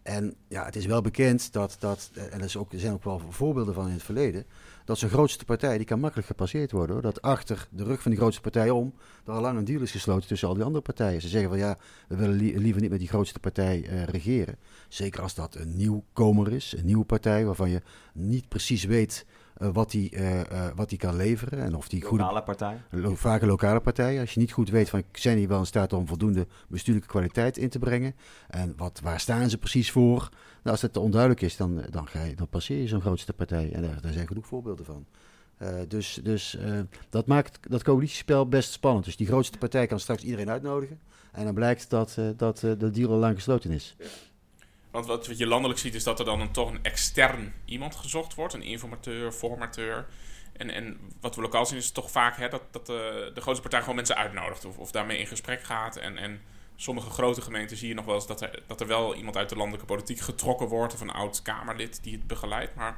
En 0.07 0.35
ja, 0.47 0.65
het 0.65 0.75
is 0.75 0.85
wel 0.85 1.01
bekend 1.01 1.53
dat, 1.53 1.75
dat 1.79 2.11
en 2.13 2.39
er, 2.39 2.43
is 2.43 2.57
ook, 2.57 2.71
zijn 2.75 2.93
ook 2.93 3.03
wel 3.03 3.21
voorbeelden 3.29 3.73
van 3.73 3.87
in 3.87 3.93
het 3.93 4.03
verleden, 4.03 4.45
dat 4.85 4.97
zo'n 4.97 5.09
grootste 5.09 5.45
partij, 5.45 5.77
die 5.77 5.85
kan 5.85 5.99
makkelijk 5.99 6.27
gepasseerd 6.27 6.71
worden. 6.71 6.93
Hoor. 6.93 7.01
Dat 7.01 7.21
achter 7.21 7.67
de 7.71 7.83
rug 7.83 8.01
van 8.01 8.11
die 8.11 8.19
grootste 8.19 8.41
partij 8.41 8.69
om, 8.69 8.93
er 9.25 9.33
al 9.33 9.41
lang 9.41 9.57
een 9.57 9.65
deal 9.65 9.81
is 9.81 9.91
gesloten 9.91 10.27
tussen 10.27 10.47
al 10.47 10.53
die 10.53 10.63
andere 10.63 10.83
partijen. 10.83 11.21
Ze 11.21 11.27
zeggen 11.27 11.49
van 11.49 11.57
ja, 11.57 11.77
we 12.07 12.15
willen 12.15 12.35
liever 12.35 12.81
niet 12.81 12.89
met 12.89 12.99
die 12.99 13.07
grootste 13.07 13.39
partij 13.39 13.89
uh, 13.89 14.03
regeren. 14.03 14.57
Zeker 14.87 15.21
als 15.21 15.35
dat 15.35 15.55
een 15.55 15.75
nieuwkomer 15.75 16.53
is, 16.53 16.73
een 16.77 16.85
nieuwe 16.85 17.05
partij 17.05 17.45
waarvan 17.45 17.69
je 17.69 17.81
niet 18.13 18.47
precies 18.47 18.83
weet 18.83 19.25
wat 19.57 19.91
die, 19.91 20.15
uh, 20.15 20.41
wat 20.75 20.89
die 20.89 20.97
kan 20.97 21.15
leveren. 21.15 21.59
En 21.59 21.75
of 21.75 21.87
die 21.87 22.03
lokale 22.03 22.29
goede, 22.29 22.43
partij? 22.43 22.81
Lo, 22.89 23.15
vaak 23.15 23.41
een 23.41 23.47
lokale 23.47 23.79
partij. 23.79 24.19
Als 24.19 24.33
je 24.33 24.39
niet 24.39 24.51
goed 24.51 24.69
weet 24.69 24.89
van 24.89 25.03
zijn 25.11 25.37
die 25.37 25.47
wel 25.47 25.59
in 25.59 25.65
staat 25.65 25.93
om 25.93 26.07
voldoende 26.07 26.47
bestuurlijke 26.67 27.09
kwaliteit 27.09 27.57
in 27.57 27.69
te 27.69 27.79
brengen. 27.79 28.15
En 28.47 28.73
wat, 28.77 28.99
waar 29.03 29.19
staan 29.19 29.49
ze 29.49 29.57
precies 29.57 29.91
voor? 29.91 30.29
Nou, 30.63 30.69
als 30.69 30.81
het 30.81 30.93
te 30.93 30.99
onduidelijk 30.99 31.41
is, 31.41 31.57
dan, 31.57 31.81
dan, 31.89 32.07
ga 32.07 32.23
je, 32.23 32.35
dan 32.35 32.47
passeer 32.47 32.81
je 32.81 32.87
zo'n 32.87 33.01
grootste 33.01 33.33
partij. 33.33 33.71
En 33.71 33.81
daar, 33.81 34.01
daar 34.01 34.13
zijn 34.13 34.27
genoeg 34.27 34.47
voorbeelden 34.47 34.85
van. 34.85 35.05
Uh, 35.61 35.69
dus 35.87 36.19
dus 36.23 36.57
uh, 36.65 36.79
dat 37.09 37.27
maakt 37.27 37.59
dat 37.69 37.83
coalitiespel 37.83 38.47
best 38.47 38.71
spannend. 38.71 39.05
Dus 39.05 39.17
die 39.17 39.27
grootste 39.27 39.57
partij 39.57 39.87
kan 39.87 39.99
straks 39.99 40.23
iedereen 40.23 40.49
uitnodigen. 40.49 40.99
En 41.31 41.45
dan 41.45 41.53
blijkt 41.53 41.89
dat, 41.89 42.15
uh, 42.19 42.29
dat 42.35 42.59
de 42.59 42.89
deal 42.91 43.11
al 43.11 43.17
lang 43.17 43.35
gesloten 43.35 43.71
is. 43.71 43.95
Want 44.97 45.09
wat, 45.09 45.27
wat 45.27 45.37
je 45.37 45.47
landelijk 45.47 45.79
ziet 45.79 45.95
is 45.95 46.03
dat 46.03 46.19
er 46.19 46.25
dan 46.25 46.41
een, 46.41 46.51
toch 46.51 46.69
een 46.69 46.83
extern 46.83 47.53
iemand 47.65 47.95
gezocht 47.95 48.35
wordt. 48.35 48.53
Een 48.53 48.61
informateur, 48.61 49.31
formateur. 49.31 50.05
En, 50.53 50.69
en 50.69 50.97
wat 51.21 51.35
we 51.35 51.41
lokaal 51.41 51.65
zien 51.65 51.77
is 51.77 51.91
toch 51.91 52.11
vaak 52.11 52.37
hè, 52.37 52.49
dat, 52.49 52.61
dat 52.71 52.85
de, 52.85 53.31
de 53.33 53.41
grootste 53.41 53.61
partij 53.61 53.79
gewoon 53.79 53.95
mensen 53.95 54.15
uitnodigt. 54.15 54.65
Of, 54.65 54.77
of 54.77 54.91
daarmee 54.91 55.17
in 55.17 55.27
gesprek 55.27 55.63
gaat. 55.63 55.95
En, 55.95 56.17
en 56.17 56.41
sommige 56.75 57.09
grote 57.09 57.41
gemeenten 57.41 57.77
zie 57.77 57.87
je 57.87 57.93
nog 57.93 58.05
wel 58.05 58.15
eens 58.15 58.27
dat 58.27 58.41
er, 58.41 58.63
dat 58.67 58.81
er 58.81 58.87
wel 58.87 59.15
iemand 59.15 59.37
uit 59.37 59.49
de 59.49 59.55
landelijke 59.55 59.85
politiek 59.85 60.19
getrokken 60.19 60.67
wordt. 60.67 60.93
Of 60.93 61.01
een 61.01 61.11
oud 61.11 61.41
Kamerlid 61.41 62.03
die 62.03 62.13
het 62.13 62.27
begeleidt. 62.27 62.75
Maar 62.75 62.97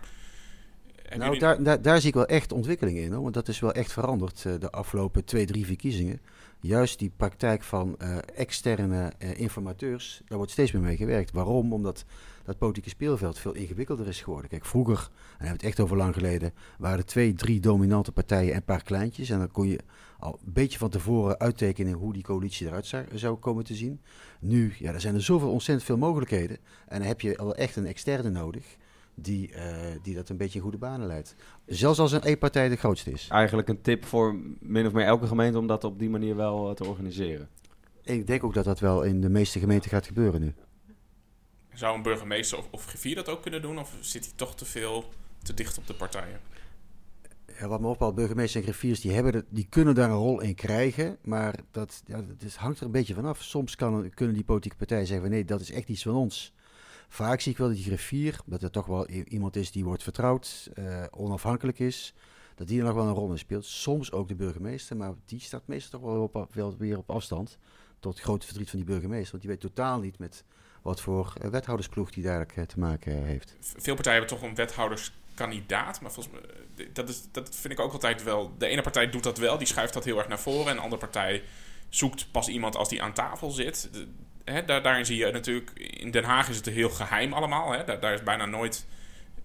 nou, 1.09 1.23
jullie... 1.23 1.39
daar, 1.39 1.63
daar, 1.63 1.81
daar, 1.81 1.99
zie 1.99 2.09
ik 2.09 2.15
wel 2.15 2.25
echt 2.25 2.51
ontwikkeling 2.51 2.97
in. 2.97 3.11
Hoor. 3.11 3.21
Want 3.21 3.33
dat 3.33 3.47
is 3.47 3.59
wel 3.59 3.73
echt 3.73 3.91
veranderd 3.91 4.43
uh, 4.47 4.53
de 4.59 4.71
afgelopen 4.71 5.25
twee, 5.25 5.45
drie 5.45 5.65
verkiezingen. 5.65 6.21
Juist 6.61 6.99
die 6.99 7.11
praktijk 7.17 7.63
van 7.63 7.95
uh, 8.01 8.17
externe 8.35 9.13
uh, 9.19 9.39
informateurs, 9.39 10.21
daar 10.25 10.37
wordt 10.37 10.51
steeds 10.51 10.71
meer 10.71 10.81
mee 10.81 10.97
gewerkt. 10.97 11.31
Waarom? 11.31 11.73
Omdat 11.73 12.05
dat 12.43 12.57
politieke 12.57 12.89
speelveld 12.89 13.39
veel 13.39 13.53
ingewikkelder 13.53 14.07
is 14.07 14.21
geworden. 14.21 14.49
Kijk, 14.49 14.65
vroeger, 14.65 14.97
en 14.97 15.07
dan 15.07 15.13
hebben 15.29 15.47
we 15.47 15.53
het 15.53 15.63
echt 15.63 15.79
over 15.79 15.97
lang 15.97 16.13
geleden, 16.13 16.53
waren 16.77 16.97
er 16.97 17.05
twee, 17.05 17.33
drie 17.33 17.59
dominante 17.59 18.11
partijen 18.11 18.51
en 18.51 18.57
een 18.57 18.63
paar 18.63 18.83
kleintjes. 18.83 19.29
En 19.29 19.37
dan 19.37 19.51
kon 19.51 19.67
je 19.67 19.79
al 20.19 20.39
een 20.45 20.53
beetje 20.53 20.77
van 20.77 20.89
tevoren 20.89 21.39
uittekenen 21.39 21.93
hoe 21.93 22.13
die 22.13 22.23
coalitie 22.23 22.67
eruit 22.67 22.85
zou, 22.85 23.05
zou 23.13 23.37
komen 23.37 23.63
te 23.63 23.75
zien. 23.75 24.01
Nu, 24.39 24.73
ja, 24.79 24.93
er 24.93 25.01
zijn 25.01 25.15
er 25.15 25.23
zoveel 25.23 25.51
ontzettend 25.51 25.87
veel 25.87 25.97
mogelijkheden. 25.97 26.57
En 26.87 26.99
dan 26.99 27.07
heb 27.07 27.21
je 27.21 27.37
al 27.37 27.55
echt 27.55 27.75
een 27.75 27.85
externe 27.85 28.29
nodig 28.29 28.77
die, 29.21 29.51
uh, 29.51 29.61
die 30.01 30.15
dat 30.15 30.29
een 30.29 30.37
beetje 30.37 30.57
in 30.57 30.63
goede 30.63 30.77
banen 30.77 31.07
leidt. 31.07 31.35
Zelfs 31.65 31.99
als 31.99 32.11
een 32.11 32.21
E-partij 32.23 32.69
de 32.69 32.75
grootste 32.75 33.11
is. 33.11 33.27
Eigenlijk 33.29 33.67
een 33.67 33.81
tip 33.81 34.05
voor 34.05 34.35
min 34.59 34.85
of 34.85 34.93
meer 34.93 35.05
elke 35.05 35.27
gemeente 35.27 35.57
om 35.57 35.67
dat 35.67 35.83
op 35.83 35.99
die 35.99 36.09
manier 36.09 36.35
wel 36.35 36.69
uh, 36.69 36.75
te 36.75 36.85
organiseren. 36.85 37.49
Ik 38.03 38.27
denk 38.27 38.43
ook 38.43 38.53
dat 38.53 38.65
dat 38.65 38.79
wel 38.79 39.03
in 39.03 39.21
de 39.21 39.29
meeste 39.29 39.59
gemeenten 39.59 39.89
gaat 39.89 40.05
gebeuren 40.05 40.41
nu. 40.41 40.53
Zou 41.73 41.95
een 41.95 42.01
burgemeester 42.01 42.57
of, 42.57 42.67
of 42.71 42.85
griffier 42.85 43.15
dat 43.15 43.29
ook 43.29 43.41
kunnen 43.41 43.61
doen? 43.61 43.79
Of 43.79 43.97
zit 43.99 44.25
hij 44.25 44.33
toch 44.35 44.55
te 44.55 44.65
veel 44.65 45.09
te 45.43 45.53
dicht 45.53 45.77
op 45.77 45.87
de 45.87 45.93
partijen? 45.93 46.39
Ja, 47.59 47.67
wat 47.67 47.81
me 47.81 47.87
opvalt, 47.87 48.15
burgemeesters 48.15 48.65
en 48.65 48.71
griffiers 48.71 49.01
die, 49.01 49.11
hebben 49.11 49.31
de, 49.31 49.45
die 49.49 49.67
kunnen 49.69 49.95
daar 49.95 50.09
een 50.09 50.15
rol 50.15 50.41
in 50.41 50.55
krijgen. 50.55 51.17
Maar 51.21 51.55
dat, 51.71 52.01
ja, 52.05 52.23
dat 52.37 52.55
hangt 52.55 52.79
er 52.79 52.85
een 52.85 52.91
beetje 52.91 53.13
vanaf. 53.13 53.41
Soms 53.41 53.75
kan, 53.75 54.09
kunnen 54.13 54.35
die 54.35 54.43
politieke 54.43 54.77
partijen 54.77 55.07
zeggen: 55.07 55.29
nee, 55.29 55.45
dat 55.45 55.61
is 55.61 55.71
echt 55.71 55.89
iets 55.89 56.03
van 56.03 56.15
ons. 56.15 56.53
Vaak 57.11 57.41
zie 57.41 57.51
ik 57.51 57.57
wel 57.57 57.67
dat 57.67 57.75
die 57.75 57.85
griffier, 57.85 58.39
dat 58.45 58.63
er 58.63 58.71
toch 58.71 58.85
wel 58.85 59.07
iemand 59.07 59.55
is 59.55 59.71
die 59.71 59.83
wordt 59.83 60.03
vertrouwd, 60.03 60.69
uh, 60.79 61.03
onafhankelijk 61.11 61.79
is, 61.79 62.13
dat 62.55 62.67
die 62.67 62.79
er 62.79 62.85
nog 62.85 62.93
wel 62.93 63.07
een 63.07 63.13
rol 63.13 63.31
in 63.31 63.37
speelt. 63.37 63.65
Soms 63.65 64.11
ook 64.11 64.27
de 64.27 64.35
burgemeester, 64.35 64.97
maar 64.97 65.13
die 65.25 65.39
staat 65.39 65.67
meestal 65.67 66.29
toch 66.31 66.53
wel, 66.53 66.75
weer 66.77 66.97
op 66.97 67.09
afstand. 67.09 67.57
Tot 67.99 68.19
grote 68.19 68.45
verdriet 68.45 68.69
van 68.69 68.79
die 68.79 68.87
burgemeester, 68.87 69.31
want 69.31 69.41
die 69.41 69.51
weet 69.51 69.61
totaal 69.61 69.99
niet 69.99 70.19
met 70.19 70.43
wat 70.81 71.01
voor 71.01 71.33
uh, 71.41 71.49
wethoudersploeg 71.49 72.11
die 72.11 72.23
daar 72.23 72.45
uh, 72.55 72.65
te 72.65 72.79
maken 72.79 73.23
heeft. 73.23 73.55
Veel 73.59 73.95
partijen 73.95 74.19
hebben 74.19 74.37
toch 74.37 74.49
een 74.49 74.55
wethouderskandidaat, 74.55 76.01
maar 76.01 76.11
volgens 76.11 76.35
mij, 76.35 76.89
dat, 76.93 77.09
is, 77.09 77.23
dat 77.31 77.55
vind 77.55 77.73
ik 77.73 77.79
ook 77.79 77.93
altijd 77.93 78.23
wel. 78.23 78.51
De 78.57 78.67
ene 78.67 78.81
partij 78.81 79.09
doet 79.09 79.23
dat 79.23 79.37
wel, 79.37 79.57
die 79.57 79.67
schuift 79.67 79.93
dat 79.93 80.03
heel 80.03 80.17
erg 80.17 80.27
naar 80.27 80.39
voren, 80.39 80.67
en 80.67 80.75
de 80.75 80.81
andere 80.81 81.01
partij 81.01 81.43
zoekt 81.89 82.31
pas 82.31 82.47
iemand 82.47 82.75
als 82.75 82.89
die 82.89 83.01
aan 83.01 83.13
tafel 83.13 83.49
zit. 83.49 83.89
Daar, 84.65 84.81
daarin 84.81 85.05
zie 85.05 85.17
je 85.17 85.31
natuurlijk, 85.31 85.71
in 85.79 86.11
Den 86.11 86.23
Haag 86.23 86.49
is 86.49 86.55
het 86.55 86.65
heel 86.65 86.89
geheim 86.89 87.33
allemaal. 87.33 87.85
Daar, 87.85 88.13
is 88.13 88.23
bijna 88.23 88.45
nooit 88.45 88.85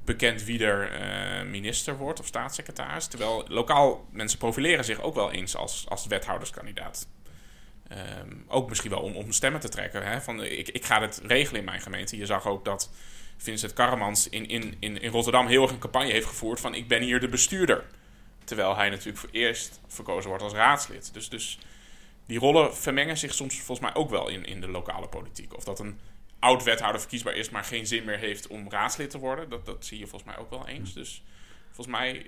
bekend 0.04 0.44
wie 0.44 0.64
er 0.64 1.00
uh, 1.00 1.50
minister 1.50 1.96
wordt 1.96 2.20
of 2.20 2.26
staatssecretaris. 2.26 3.07
Terwijl 3.07 3.44
lokaal 3.48 4.09
mensen 4.11 4.38
profileren 4.38 4.85
zich 4.85 5.00
ook 5.00 5.14
wel 5.14 5.33
eens 5.33 5.57
als, 5.57 5.85
als 5.88 6.07
wethouderskandidaat. 6.07 7.09
Um, 8.20 8.44
ook 8.48 8.68
misschien 8.68 8.90
wel 8.90 9.00
om, 9.00 9.14
om 9.14 9.33
stemmen 9.33 9.61
te 9.61 9.68
trekken. 9.68 10.22
Van, 10.22 10.42
ik, 10.42 10.68
ik 10.68 10.85
ga 10.85 11.00
het 11.00 11.20
regelen 11.24 11.59
in 11.59 11.66
mijn 11.66 11.80
gemeente. 11.80 12.16
Je 12.16 12.26
zag 12.26 12.46
ook 12.46 12.64
dat 12.64 12.90
Vincent 13.37 13.72
Karremans 13.72 14.28
in, 14.28 14.48
in, 14.48 14.76
in, 14.78 15.00
in 15.00 15.11
Rotterdam 15.11 15.46
heel 15.46 15.62
erg 15.62 15.70
een 15.70 15.78
campagne 15.78 16.11
heeft 16.11 16.26
gevoerd 16.26 16.61
van 16.61 16.74
ik 16.74 16.88
ben 16.88 17.02
hier 17.02 17.20
de 17.20 17.28
bestuurder. 17.28 17.85
Terwijl 18.44 18.76
hij 18.76 18.88
natuurlijk 18.88 19.18
voor 19.18 19.28
eerst 19.33 19.80
verkozen 19.87 20.28
wordt 20.28 20.44
als 20.44 20.52
raadslid. 20.52 21.14
Dus, 21.14 21.28
dus 21.28 21.59
die 22.26 22.38
rollen 22.38 22.76
vermengen 22.76 23.18
zich 23.18 23.34
soms 23.34 23.54
volgens 23.54 23.80
mij 23.80 24.02
ook 24.02 24.10
wel 24.10 24.28
in, 24.28 24.44
in 24.44 24.60
de 24.60 24.68
lokale 24.68 25.08
politiek. 25.08 25.56
Of 25.56 25.64
dat 25.64 25.78
een 25.78 25.98
oud 26.38 26.62
wethouder 26.62 27.00
verkiesbaar 27.00 27.34
is, 27.34 27.50
maar 27.50 27.64
geen 27.64 27.87
zin 27.87 28.04
meer 28.04 28.18
heeft 28.18 28.46
om 28.46 28.70
raadslid 28.70 29.10
te 29.10 29.18
worden. 29.18 29.48
Dat, 29.48 29.66
dat 29.66 29.84
zie 29.84 29.98
je 29.98 30.06
volgens 30.06 30.30
mij 30.30 30.40
ook 30.40 30.50
wel 30.50 30.68
eens. 30.68 30.92
Hm. 30.92 30.98
Dus 30.98 31.22
volgens 31.70 31.96
mij 31.96 32.26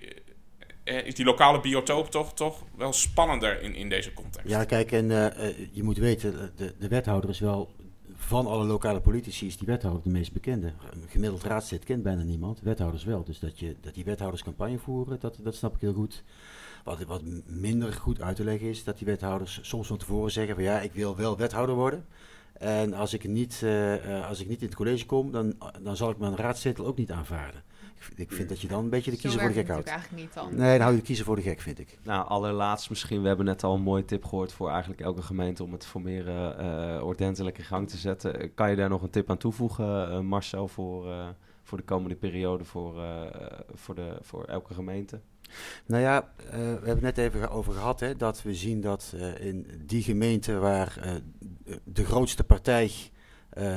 eh, 0.84 1.06
is 1.06 1.14
die 1.14 1.24
lokale 1.24 1.60
biotoop 1.60 2.10
toch, 2.10 2.34
toch 2.34 2.62
wel 2.76 2.92
spannender 2.92 3.62
in, 3.62 3.74
in 3.74 3.88
deze 3.88 4.12
context. 4.12 4.48
Ja, 4.48 4.64
kijk, 4.64 4.92
en 4.92 5.10
uh, 5.10 5.26
je 5.72 5.82
moet 5.82 5.98
weten, 5.98 6.52
de, 6.56 6.74
de 6.78 6.88
wethouder 6.88 7.30
is 7.30 7.40
wel 7.40 7.74
van 8.26 8.46
alle 8.46 8.64
lokale 8.64 9.00
politici 9.00 9.46
is 9.46 9.56
die 9.56 9.66
wethouder 9.66 10.02
de 10.02 10.10
meest 10.10 10.32
bekende. 10.32 10.66
Een 10.66 11.08
gemiddeld 11.08 11.42
raadslid 11.42 11.84
kent 11.84 12.02
bijna 12.02 12.22
niemand, 12.22 12.60
wethouders 12.60 13.04
wel. 13.04 13.24
Dus 13.24 13.38
dat, 13.38 13.58
je, 13.58 13.76
dat 13.80 13.94
die 13.94 14.04
wethouders 14.04 14.42
campagne 14.42 14.78
voeren, 14.78 15.20
dat, 15.20 15.38
dat 15.42 15.54
snap 15.54 15.74
ik 15.74 15.80
heel 15.80 15.92
goed. 15.92 16.22
Wat, 16.84 17.02
wat 17.02 17.22
minder 17.46 17.92
goed 17.92 18.20
uit 18.20 18.36
te 18.36 18.44
leggen 18.44 18.68
is 18.68 18.84
dat 18.84 18.98
die 18.98 19.06
wethouders 19.06 19.58
soms 19.62 19.86
van 19.86 19.96
tevoren 19.96 20.30
zeggen 20.30 20.54
van 20.54 20.64
ja, 20.64 20.80
ik 20.80 20.92
wil 20.92 21.16
wel 21.16 21.36
wethouder 21.36 21.74
worden. 21.74 22.04
En 22.52 22.94
als 22.94 23.14
ik 23.14 23.28
niet, 23.28 23.60
uh, 23.64 24.28
als 24.28 24.40
ik 24.40 24.48
niet 24.48 24.60
in 24.60 24.66
het 24.66 24.76
college 24.76 25.06
kom, 25.06 25.30
dan, 25.32 25.54
dan 25.82 25.96
zal 25.96 26.10
ik 26.10 26.18
mijn 26.18 26.36
raadzetel 26.36 26.86
ook 26.86 26.96
niet 26.96 27.10
aanvaarden. 27.10 27.62
Ik, 28.14 28.32
vind 28.32 28.48
dat 28.48 28.60
je 28.60 28.68
dan 28.68 28.84
een 28.84 28.90
beetje 28.90 29.10
de 29.10 29.16
kiezer 29.16 29.40
voor 29.40 29.48
de 29.48 29.54
gek 29.54 29.68
houdt. 29.68 29.88
eigenlijk 29.88 30.22
niet 30.22 30.34
dan. 30.34 30.56
Nee, 30.56 30.72
dan 30.72 30.80
hou 30.80 30.92
je 30.92 31.00
de 31.00 31.06
kiezer 31.06 31.24
voor 31.24 31.36
de 31.36 31.42
gek, 31.42 31.60
vind 31.60 31.78
ik. 31.78 31.98
Nou, 32.02 32.28
allerlaatst 32.28 32.88
misschien, 32.88 33.22
we 33.22 33.28
hebben 33.28 33.46
net 33.46 33.64
al 33.64 33.74
een 33.74 33.82
mooie 33.82 34.04
tip 34.04 34.24
gehoord 34.24 34.52
voor 34.52 34.70
eigenlijk 34.70 35.00
elke 35.00 35.22
gemeente 35.22 35.62
om 35.62 35.72
het 35.72 35.86
formeren 35.86 36.64
uh, 36.96 37.04
ordentelijk 37.04 37.58
in 37.58 37.64
gang 37.64 37.88
te 37.88 37.96
zetten. 37.96 38.54
Kan 38.54 38.70
je 38.70 38.76
daar 38.76 38.88
nog 38.88 39.02
een 39.02 39.10
tip 39.10 39.30
aan 39.30 39.36
toevoegen, 39.36 40.12
uh, 40.12 40.20
Marcel, 40.20 40.68
voor, 40.68 41.06
uh, 41.06 41.26
voor 41.62 41.78
de 41.78 41.84
komende 41.84 42.16
periode 42.16 42.64
voor, 42.64 42.94
voor, 43.74 43.94
de, 43.94 44.18
voor 44.20 44.44
elke 44.44 44.74
gemeente? 44.74 45.20
Nou 45.86 46.02
ja, 46.02 46.32
uh, 46.46 46.50
we 46.50 46.58
hebben 46.58 47.04
het 47.04 47.16
net 47.16 47.18
even 47.18 47.50
over 47.50 47.72
gehad 47.72 48.00
hè, 48.00 48.16
dat 48.16 48.42
we 48.42 48.54
zien 48.54 48.80
dat 48.80 49.12
uh, 49.14 49.40
in 49.40 49.66
die 49.86 50.02
gemeente 50.02 50.58
waar 50.58 50.98
uh, 51.04 51.74
de 51.84 52.04
grootste 52.04 52.44
partij 52.44 52.90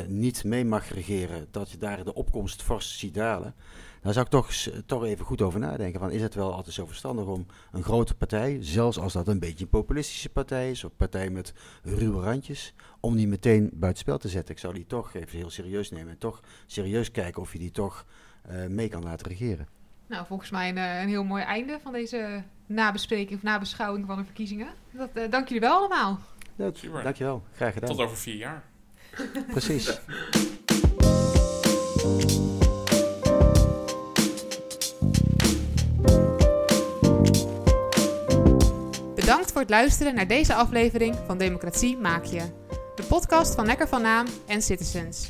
niet 0.08 0.44
mee 0.44 0.66
mag 0.66 0.90
regeren, 0.90 1.48
dat 1.52 1.72
je 1.72 1.78
daar 1.78 2.04
de 2.04 2.14
opkomst 2.14 2.62
fors 2.62 3.00
ziet 3.00 3.14
dalen. 3.14 3.56
Daar 4.02 4.14
zou 4.14 4.26
ik 4.26 4.32
toch, 4.32 4.52
toch 4.86 5.04
even 5.04 5.26
goed 5.26 5.42
over 5.42 5.60
nadenken. 5.60 6.00
Van, 6.00 6.12
is 6.12 6.22
het 6.22 6.36
wel 6.36 6.54
altijd 6.54 6.76
zo 6.76 6.86
verstandig 6.86 7.26
om 7.26 7.46
een 7.72 7.84
grote 7.84 8.16
partij, 8.16 8.58
zelfs 8.62 9.00
als 9.00 9.14
dat 9.14 9.28
een 9.28 9.40
beetje 9.40 9.64
een 9.64 9.70
populistische 9.70 10.30
partij 10.30 10.72
is, 10.72 10.84
of 10.84 10.92
een 10.92 10.98
partij 10.98 11.30
met 11.30 11.54
ruwe 11.84 12.24
randjes, 12.24 12.74
om 13.00 13.16
die 13.16 13.28
meteen 13.28 13.70
buitenspel 13.74 14.18
te 14.18 14.30
zetten? 14.30 14.56
Ik 14.56 14.62
zou 14.62 14.74
die 14.74 14.86
toch 14.86 15.14
even 15.14 15.38
heel 15.38 15.50
serieus 15.50 15.92
nemen 15.92 16.10
en 16.10 16.18
toch 16.18 16.42
serieus 16.66 17.12
kijken 17.12 17.42
of 17.42 17.54
je 17.54 17.60
die 17.60 17.72
toch 17.72 18.06
mee 18.68 18.90
kan 18.90 19.04
laten 19.04 19.28
regeren. 19.28 19.68
Nou, 20.10 20.26
volgens 20.26 20.50
mij 20.50 20.70
een, 20.70 20.78
een, 20.78 21.08
heel 21.08 21.24
mooi 21.24 21.44
einde 21.44 21.80
van 21.84 21.92
deze 21.92 22.44
nabespreking 22.66 23.38
of 23.38 23.44
nabeschouwing 23.44 24.06
van 24.06 24.18
de 24.18 24.24
verkiezingen. 24.24 24.68
Dat, 24.92 25.10
uh, 25.14 25.24
dank 25.30 25.48
jullie 25.48 25.62
wel 25.62 25.78
allemaal. 25.78 26.20
Ja, 26.56 26.72
dankjewel, 27.04 27.44
graag 27.54 27.74
gedaan. 27.74 27.90
Tot 27.90 28.00
over 28.00 28.18
vier 28.18 28.36
jaar. 28.36 28.64
Precies. 29.52 30.00
voor 39.60 39.68
het 39.68 39.78
luisteren 39.78 40.16
naar 40.16 40.28
deze 40.28 40.54
aflevering 40.54 41.16
van 41.26 41.38
Democratie 41.38 41.98
Maak 41.98 42.24
Je. 42.24 42.42
De 42.96 43.04
podcast 43.04 43.56
van 43.56 43.66
Lekker 43.66 43.88
van 43.88 44.02
Naam 44.02 44.26
en 44.48 44.62
Citizens. 44.62 45.30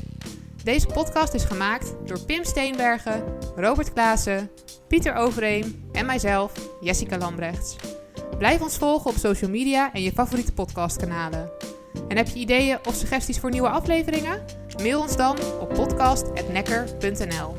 Deze 0.64 0.86
podcast 0.86 1.34
is 1.34 1.44
gemaakt 1.44 1.94
door 2.04 2.20
Pim 2.20 2.44
Steenbergen, 2.44 3.24
Robert 3.56 3.92
Klaassen, 3.92 4.50
Pieter 4.88 5.14
Overeem 5.14 5.88
en 5.92 6.06
mijzelf, 6.06 6.52
Jessica 6.80 7.18
Lambrechts. 7.18 7.76
Blijf 8.38 8.60
ons 8.60 8.76
volgen 8.76 9.10
op 9.10 9.16
social 9.16 9.50
media 9.50 9.92
en 9.92 10.02
je 10.02 10.12
favoriete 10.12 10.52
podcastkanalen. 10.52 11.50
En 12.08 12.16
heb 12.16 12.26
je 12.26 12.38
ideeën 12.38 12.78
of 12.86 12.94
suggesties 12.94 13.38
voor 13.38 13.50
nieuwe 13.50 13.68
afleveringen? 13.68 14.44
Mail 14.82 15.00
ons 15.00 15.16
dan 15.16 15.36
op 15.60 15.68
podcast.nekker.nl. 15.74 17.54